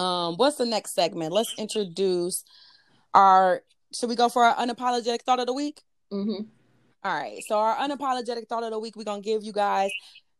[0.00, 1.32] Um, what's the next segment?
[1.32, 2.44] Let's introduce
[3.12, 3.62] our.
[3.92, 5.82] Should we go for our unapologetic thought of the week?
[6.12, 6.44] Mm-hmm.
[7.04, 7.42] All right.
[7.46, 9.90] So our unapologetic thought of the week, we're gonna give you guys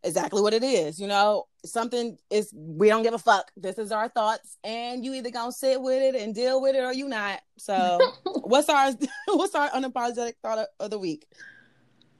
[0.02, 1.00] exactly what it is.
[1.00, 3.50] You know, something is we don't give a fuck.
[3.56, 6.80] This is our thoughts, and you either gonna sit with it and deal with it,
[6.80, 7.40] or you not.
[7.56, 8.92] So, what's our
[9.28, 11.26] what's our unapologetic thought of the week?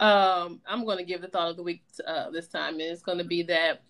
[0.01, 3.25] Um, I'm gonna give the thought of the week uh, this time, and it's gonna
[3.25, 3.83] be that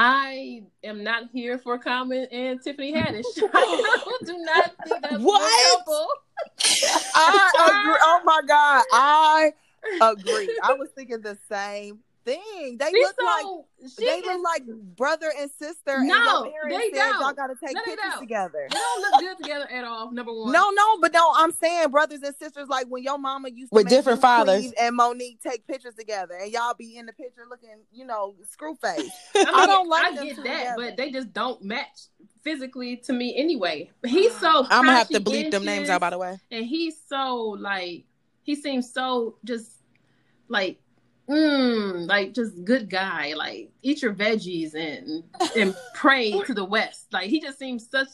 [0.00, 3.24] I am not here for Common and Tiffany Haddish.
[3.52, 5.82] I do not think that's what?
[7.16, 7.50] I
[7.82, 7.98] agree.
[8.00, 9.52] Oh my god, I
[10.00, 10.56] agree.
[10.62, 12.76] I was thinking the same thing.
[12.78, 14.62] They look so, like they look like
[14.96, 16.02] brother and sister.
[16.02, 17.20] No, and they don't.
[17.20, 18.68] Y'all gotta take no, pictures together.
[18.70, 20.12] They don't look good together at all.
[20.12, 20.52] Number one.
[20.52, 21.32] No, no, but no.
[21.34, 22.68] I'm saying brothers and sisters.
[22.68, 26.52] Like when your mama used to with different fathers and Monique take pictures together, and
[26.52, 29.10] y'all be in the picture looking, you know, screw face.
[29.34, 30.04] I, mean, I don't like.
[30.04, 30.74] I get that, together.
[30.76, 32.08] but they just don't match
[32.42, 33.90] physically to me anyway.
[34.04, 34.66] He's so.
[34.70, 36.38] I'm gonna have to bleep them names out by the way.
[36.50, 38.04] And he's so like
[38.42, 39.70] he seems so just
[40.48, 40.80] like
[41.28, 43.34] mm, like just good guy.
[43.34, 45.24] Like eat your veggies and
[45.56, 47.06] and pray to the west.
[47.12, 48.08] Like he just seems such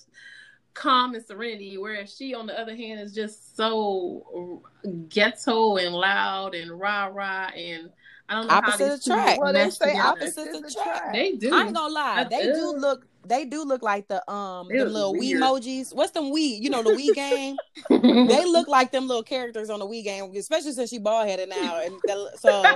[0.74, 4.62] calm and serenity, whereas she, on the other hand, is just so
[5.09, 7.90] ghetto and loud and rah rah and.
[8.27, 9.38] I don't know opposite how these track.
[9.38, 11.12] Well, they say opposite of the track.
[11.12, 11.55] They do.
[11.55, 12.24] I ain't gonna lie.
[12.24, 15.94] They do look they do look like the um the little Wii emojis.
[15.94, 16.60] What's them Wii?
[16.60, 17.56] You know the Wii game.
[18.28, 21.48] they look like them little characters on the Wii game, especially since she bald headed
[21.48, 21.80] now.
[21.80, 21.94] And
[22.38, 22.62] so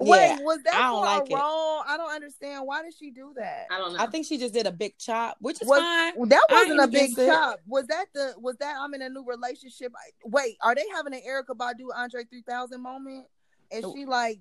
[0.00, 1.84] Wait, was that I don't like wrong?
[1.86, 2.66] I don't understand.
[2.66, 3.66] Why did she do that?
[3.70, 3.98] I don't know.
[3.98, 6.28] I think she just did a big chop, which is was, fine.
[6.28, 7.26] That wasn't a big it.
[7.26, 7.60] chop.
[7.66, 8.34] Was that the?
[8.38, 9.92] Was that I'm in a new relationship?
[10.24, 13.26] Wait, are they having an Erykah Badu Andre 3000 moment?
[13.70, 14.38] And she like,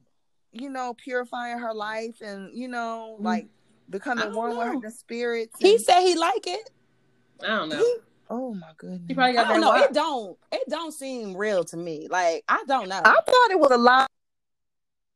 [0.51, 3.25] you know, purifying her life and you know, mm-hmm.
[3.85, 4.75] Like becoming one know.
[4.75, 5.55] with her spirits.
[5.59, 6.69] He said he like it.
[7.43, 7.77] I don't know.
[7.77, 7.95] He,
[8.29, 9.01] oh my goodness.
[9.07, 9.75] He probably got I don't know.
[9.75, 10.37] It don't.
[10.51, 12.07] It don't seem real to me.
[12.09, 13.01] Like I don't know.
[13.03, 14.09] I thought it was a lot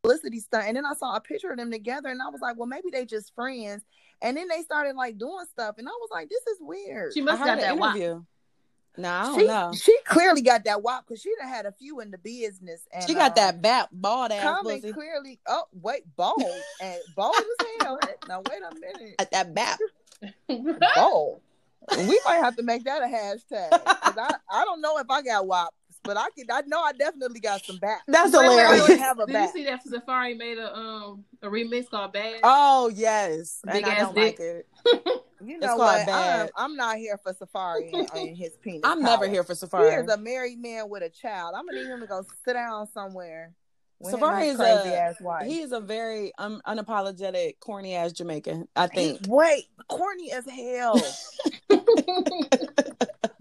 [0.02, 2.58] publicity stunt, and then I saw a picture of them together, and I was like,
[2.58, 3.84] well, maybe they just friends.
[4.22, 7.14] And then they started like doing stuff, and I was like, this is weird.
[7.14, 8.24] She must got that interview.
[8.98, 9.72] No, she, know.
[9.74, 12.82] She clearly got that WAP because she done had a few in the business.
[12.94, 14.94] And she got um, that bat bald ass comment pussy.
[14.94, 15.40] clearly.
[15.48, 16.44] Oh wait, bald
[16.82, 18.00] and bald as hell.
[18.28, 19.16] Now wait a minute.
[19.20, 19.80] At that bat
[20.96, 21.42] bald.
[21.98, 23.70] we might have to make that a hashtag.
[23.72, 25.74] I, I don't know if I got WAP
[26.10, 26.48] but I can.
[26.50, 28.02] I know I definitely got some back.
[28.08, 28.88] That's hilarious.
[28.88, 32.40] Did you see that Safaree made a um a remix called Bad?
[32.42, 34.40] Oh yes, Big and ass I don't dick.
[34.40, 34.68] like it.
[35.46, 36.10] you know what?
[36.10, 38.82] I'm, I'm, not here for Safaree and, and his penis.
[38.84, 39.12] I'm power.
[39.12, 39.92] never here for Safaree.
[39.92, 41.54] Here's a married man with a child.
[41.56, 43.54] I'm gonna need him to go sit down somewhere.
[44.04, 48.68] Safaree is a he is a very um, unapologetic, corny ass Jamaican.
[48.76, 49.20] I think.
[49.28, 51.00] Wait, corny as hell.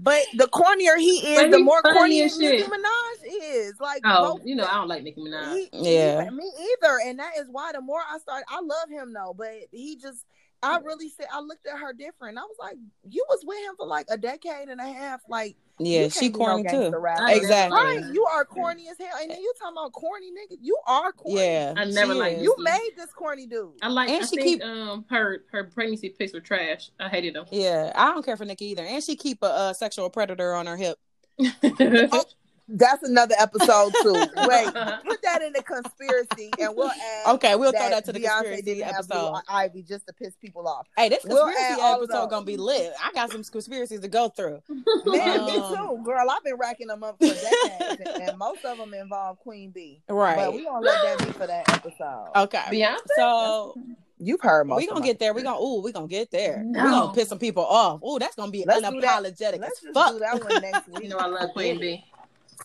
[0.09, 3.79] But the cornier he is, the more corny Nicki Minaj is.
[3.79, 5.55] Like, oh, both, you know, I don't like Nicki Minaj.
[5.55, 6.99] He, yeah, he, me either.
[7.05, 9.35] And that is why the more I start, I love him though.
[9.37, 10.25] But he just
[10.63, 12.39] I really said I looked at her different.
[12.39, 12.77] I was like,
[13.09, 15.21] you was with him for like a decade and a half.
[15.29, 16.97] Like, yeah, she corny no too.
[17.29, 17.79] Exactly.
[17.79, 19.17] Right, you are corny as hell.
[19.21, 20.59] And then you talking about corny nigga.
[20.61, 21.41] You are corny.
[21.41, 23.75] Yeah, I never like you made this corny dude.
[23.83, 24.11] I like.
[24.11, 26.91] And I she think, keep um her her pregnancy pics were trash.
[26.99, 27.47] I hated them.
[27.53, 28.85] Yeah, I don't care for Nicki either.
[28.85, 30.99] And she keep a, a sexual predator on her hip.
[31.41, 32.25] oh,
[32.69, 34.13] that's another episode too.
[34.37, 37.35] Wait, put that in the conspiracy, and we'll add.
[37.35, 39.41] Okay, we'll throw that to the Beyonce conspiracy episode.
[39.49, 40.87] Ivy just to piss people off.
[40.97, 42.93] Hey, this we'll conspiracy episode gonna be lit.
[43.03, 44.61] I got some conspiracies to go through.
[45.07, 46.31] Man, um, me too, girl.
[46.31, 50.03] I've been racking them up for decades, and, and most of them involve Queen B.
[50.09, 52.31] Right, but we gonna let that be for that episode.
[52.37, 52.99] Okay, Beyonce.
[53.17, 53.75] So.
[54.21, 54.79] You've heard most.
[54.79, 55.33] We gonna get there.
[55.33, 56.65] We gonna ooh, we gonna get there.
[56.65, 56.83] No.
[56.83, 58.03] We gonna piss some people off.
[58.03, 59.61] Ooh, that's gonna be let's unapologetic.
[59.61, 60.11] Let's just fuck.
[60.15, 61.05] do that one next week.
[61.05, 62.05] you know I love Queen B.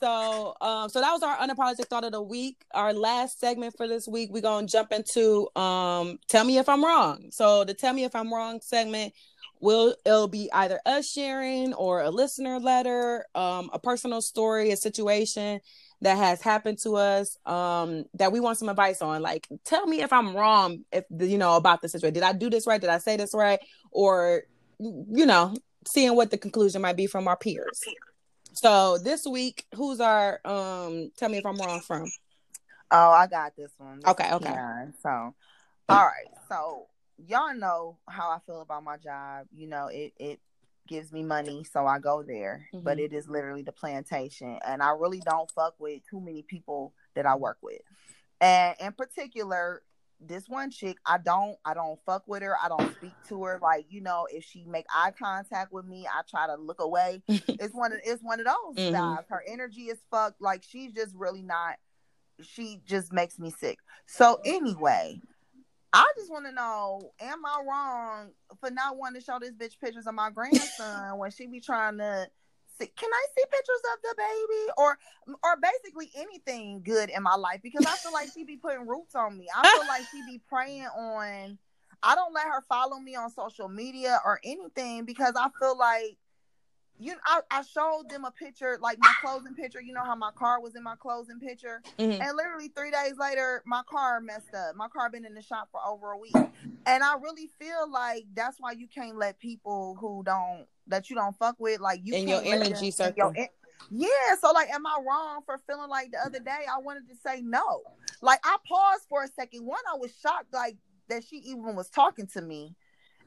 [0.04, 2.66] So, um, so that was our unapologetic thought of the week.
[2.74, 6.84] Our last segment for this week, we're gonna jump into um, tell me if I'm
[6.84, 7.30] wrong.
[7.32, 9.14] So the tell me if I'm wrong segment
[9.62, 14.76] will it'll be either us sharing or a listener letter, um, a personal story, a
[14.76, 15.62] situation
[16.02, 19.22] that has happened to us um, that we want some advice on.
[19.22, 22.14] Like, tell me if I'm wrong, if you know about the situation.
[22.14, 22.82] Did I do this right?
[22.82, 23.62] Did I say this right?
[23.90, 24.44] Or
[24.80, 25.56] you know,
[25.88, 27.80] seeing what the conclusion might be from our peers.
[28.54, 31.12] So this week, who's our um?
[31.18, 31.82] Tell me if I'm wrong.
[31.82, 32.06] From.
[32.92, 33.98] Oh, I got this one.
[34.00, 34.32] This okay.
[34.34, 34.56] Okay.
[35.02, 36.28] So, all right.
[36.50, 36.88] So
[37.28, 39.48] y'all know how I feel about my job.
[39.52, 40.40] You know, it it
[40.88, 42.68] gives me money, so I go there.
[42.74, 42.84] Mm-hmm.
[42.84, 46.94] But it is literally the plantation, and I really don't fuck with too many people
[47.16, 47.82] that I work with.
[48.40, 49.82] And in particular,
[50.28, 52.56] this one chick, I don't I don't fuck with her.
[52.62, 53.60] I don't speak to her.
[53.62, 57.22] Like, you know, if she make eye contact with me, I try to look away.
[57.28, 58.94] it's one of it's one of those mm-hmm.
[58.94, 59.26] guys.
[59.30, 60.42] Her energy is fucked.
[60.42, 61.76] Like she's just really not
[62.42, 63.80] she just makes me sick.
[64.06, 65.20] So anyway,
[65.94, 69.80] I just want to know, am I wrong for not wanting to show this bitch
[69.80, 72.28] pictures of my grandson when she be trying to
[72.80, 74.98] see can I see pictures of the baby or
[75.44, 79.16] or basically anything good in my life because I feel like she be putting roots
[79.16, 79.48] on me.
[79.56, 81.58] I feel like she be preying on
[82.02, 86.18] I don't let her follow me on social media or anything because I feel like
[87.00, 89.82] you I, I showed them a picture, like my closing picture.
[89.82, 92.22] You know how my car was in my closing picture, mm-hmm.
[92.22, 94.76] and literally three days later, my car messed up.
[94.76, 96.36] My car been in the shop for over a week,
[96.86, 101.16] and I really feel like that's why you can't let people who don't that you
[101.16, 103.34] don't fuck with, like you in your energy circle.
[103.36, 103.48] Your,
[103.92, 107.16] yeah, so like, am I wrong for feeling like the other day I wanted to
[107.16, 107.82] say no?
[108.22, 109.66] Like, I paused for a second.
[109.66, 110.78] One, I was shocked, like
[111.10, 112.76] that she even was talking to me.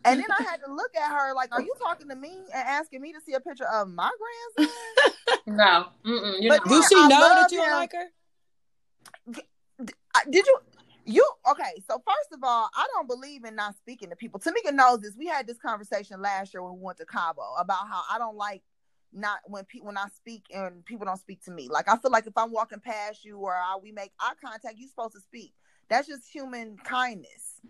[0.07, 2.69] And then I had to look at her like, "Are you talking to me and
[2.69, 4.11] asking me to see a picture of my
[4.57, 4.77] grandson?"
[5.47, 7.73] no, but do she I know that you him.
[7.73, 9.43] like her?
[10.31, 10.59] Did you?
[11.05, 11.83] You okay?
[11.89, 14.41] So first of all, I don't believe in not speaking to people.
[14.41, 15.15] Tamika knows this.
[15.17, 18.37] We had this conversation last year when we went to Cabo about how I don't
[18.37, 18.63] like
[19.13, 21.69] not when people when I speak and people don't speak to me.
[21.69, 24.75] Like I feel like if I'm walking past you or I, we make eye contact,
[24.79, 25.53] you're supposed to speak.
[25.89, 27.61] That's just human kindness.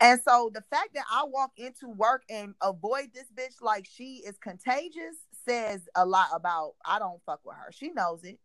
[0.00, 4.22] And so the fact that I walk into work and avoid this bitch like she
[4.26, 7.70] is contagious says a lot about I don't fuck with her.
[7.70, 8.38] She knows it.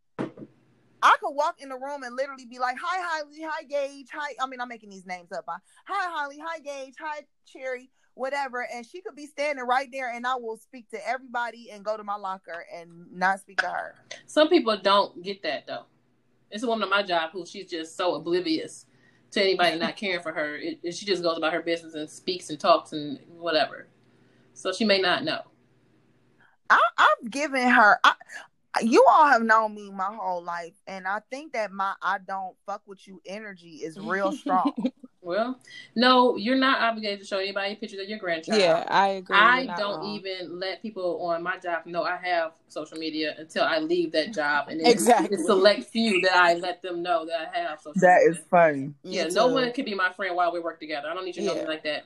[1.02, 3.42] I could walk in the room and literally be like, "Hi, Holly.
[3.42, 4.08] Hi, Gage.
[4.12, 5.44] Hi." I mean, I'm making these names up.
[5.46, 6.38] Hi, Holly.
[6.44, 6.94] Hi, Gage.
[7.00, 7.90] Hi, Cherry.
[8.14, 8.66] Whatever.
[8.74, 11.96] And she could be standing right there, and I will speak to everybody and go
[11.96, 13.94] to my locker and not speak to her.
[14.26, 15.84] Some people don't get that though.
[16.50, 18.86] It's a woman on my job who she's just so oblivious
[19.32, 20.56] to anybody not caring for her.
[20.56, 23.88] It, it, she just goes about her business and speaks and talks and whatever.
[24.54, 25.40] So she may not know.
[26.70, 27.98] I, I've given her.
[28.02, 28.14] I,
[28.82, 32.56] you all have known me my whole life, and I think that my I don't
[32.66, 34.72] fuck with you energy is real strong.
[35.26, 35.58] well,
[35.94, 38.60] no, you're not obligated to show anybody pictures of your grandchild.
[38.60, 39.36] Yeah, I agree.
[39.36, 40.14] I don't wrong.
[40.14, 44.32] even let people on my job know I have social media until I leave that
[44.32, 48.00] job, and exactly select few that I let them know that I have social.
[48.00, 48.40] That media.
[48.40, 48.94] is funny.
[49.02, 51.08] Yeah, no one can be my friend while we work together.
[51.10, 51.54] I don't need you to yeah.
[51.54, 52.04] know me like that.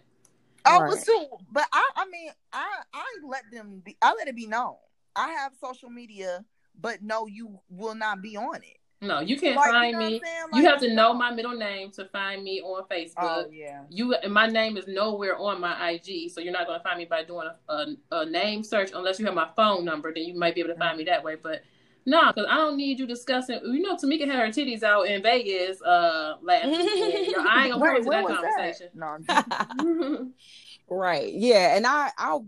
[0.66, 1.02] Oh, right.
[1.02, 3.96] too, but I, I mean, I, I let them be.
[4.02, 4.76] I let it be known.
[5.14, 6.44] I have social media
[6.80, 8.79] but no, you will not be on it.
[9.02, 10.22] No, you can't like, find you know me.
[10.52, 13.14] Like, you have to know my middle name to find me on Facebook.
[13.18, 13.82] Oh yeah.
[13.88, 17.06] You my name is nowhere on my IG, so you're not going to find me
[17.06, 20.12] by doing a, a, a, name search unless you have my phone number.
[20.12, 21.36] Then you might be able to find me that way.
[21.42, 21.62] But
[22.04, 23.60] no, because I don't need you discussing.
[23.64, 27.36] You know, Tamika had her titties out in Vegas uh last weekend.
[27.48, 28.88] I ain't gonna go into that conversation.
[28.94, 29.76] That?
[29.78, 30.30] No.
[30.90, 31.32] right.
[31.32, 32.38] Yeah, and I I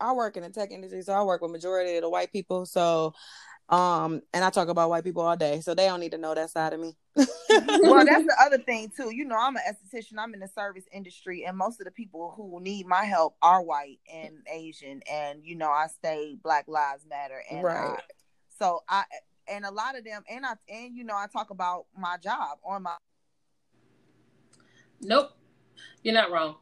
[0.00, 2.66] I work in the tech industry, so I work with majority of the white people.
[2.66, 3.14] So
[3.68, 6.34] um, and I talk about white people all day, so they don't need to know
[6.34, 6.94] that side of me.
[7.16, 9.14] well, that's the other thing too.
[9.14, 10.18] You know, I'm an esthetician.
[10.18, 13.62] I'm in the service industry, and most of the people who need my help are
[13.62, 17.96] white and Asian, and you know, I say Black Lives Matter, and right.
[17.96, 18.02] I,
[18.58, 19.04] so I
[19.48, 22.58] and a lot of them, and I and you know, I talk about my job
[22.66, 22.96] on my.
[25.00, 25.30] Nope,
[26.02, 26.56] you're not wrong.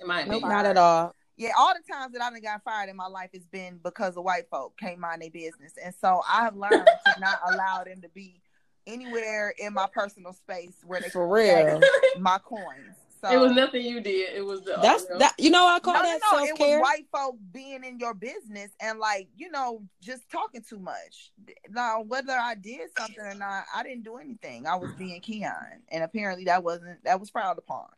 [0.00, 2.88] In my nope, not at all yeah, all the times that I done got fired
[2.88, 5.74] in my life has been because of white folk can't mind their business.
[5.82, 8.40] And so I have learned to not allow them to be
[8.86, 11.80] anywhere in my personal space where they for real
[12.18, 12.96] my coins.
[13.20, 14.34] So it was nothing you did.
[14.34, 15.34] It was the that's that.
[15.38, 16.46] You know, I call no, that no, no.
[16.46, 16.80] self care.
[16.80, 21.32] white folk being in your business and like you know just talking too much.
[21.70, 24.66] Now, whether I did something or not, I didn't do anything.
[24.66, 27.88] I was being Keione, and apparently that wasn't that was frowned upon.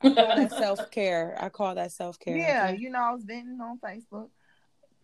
[0.02, 1.36] I call that self care.
[1.40, 2.36] I call that self care.
[2.36, 2.80] Yeah, okay?
[2.80, 4.28] you know, I was venting on Facebook.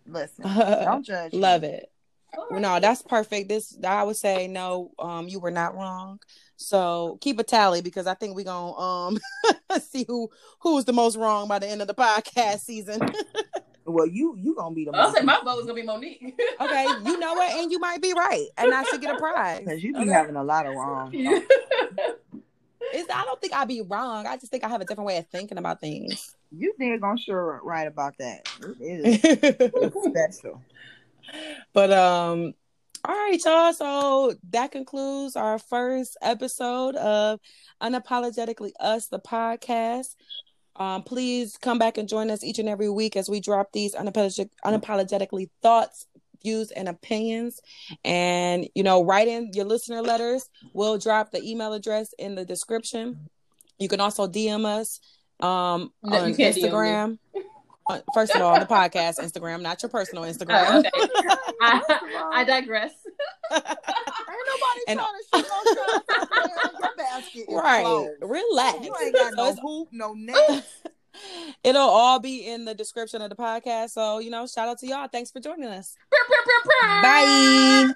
[0.07, 1.33] Listen, don't judge.
[1.33, 1.69] Love me.
[1.69, 1.91] it.
[2.51, 3.49] No, that's perfect.
[3.49, 4.93] This I would say no.
[4.99, 6.21] Um, you were not wrong.
[6.57, 9.19] So keep a tally because I think we're gonna um
[9.81, 10.31] see who
[10.61, 13.01] who's the most wrong by the end of the podcast season.
[13.85, 14.93] well, you you gonna be the.
[14.93, 16.41] I'll say my vote is gonna be Monique.
[16.61, 19.61] okay, you know what, and you might be right, and I should get a prize
[19.61, 20.11] because you be okay.
[20.11, 21.13] having a lot of wrong.
[22.95, 24.27] It's, I don't think I'd be wrong.
[24.27, 26.35] I just think I have a different way of thinking about things.
[26.51, 28.49] You did gonna sure right about that.
[28.81, 30.63] It is special.
[31.73, 32.55] But um,
[33.05, 33.73] all right, y'all.
[33.73, 37.41] So that concludes our first episode of
[37.83, 40.15] Unapologetically Us, the podcast.
[40.77, 43.95] Um, please come back and join us each and every week as we drop these
[43.95, 46.07] unapologetic, unapologetically thoughts,
[46.45, 47.61] views and opinions.
[48.05, 50.49] And, you know, write in your listener letters.
[50.73, 53.29] We'll drop the email address in the description.
[53.79, 55.01] You can also DM us
[55.41, 57.19] um, no, on Instagram.
[57.91, 60.65] Uh, first of all, the podcast Instagram, not your personal Instagram.
[60.69, 60.91] Oh, okay.
[61.61, 62.93] I, I, digress.
[63.53, 67.45] Ain't nobody and, trying to shoot no your basket.
[67.51, 67.83] Right.
[67.83, 68.11] Closed.
[68.23, 68.85] Relax.
[68.85, 70.67] You ain't got no hoop, no net.
[71.63, 73.91] It'll all be in the description of the podcast.
[73.91, 75.09] So, you know, shout out to y'all.
[75.09, 75.97] Thanks for joining us.
[77.03, 77.93] Bye.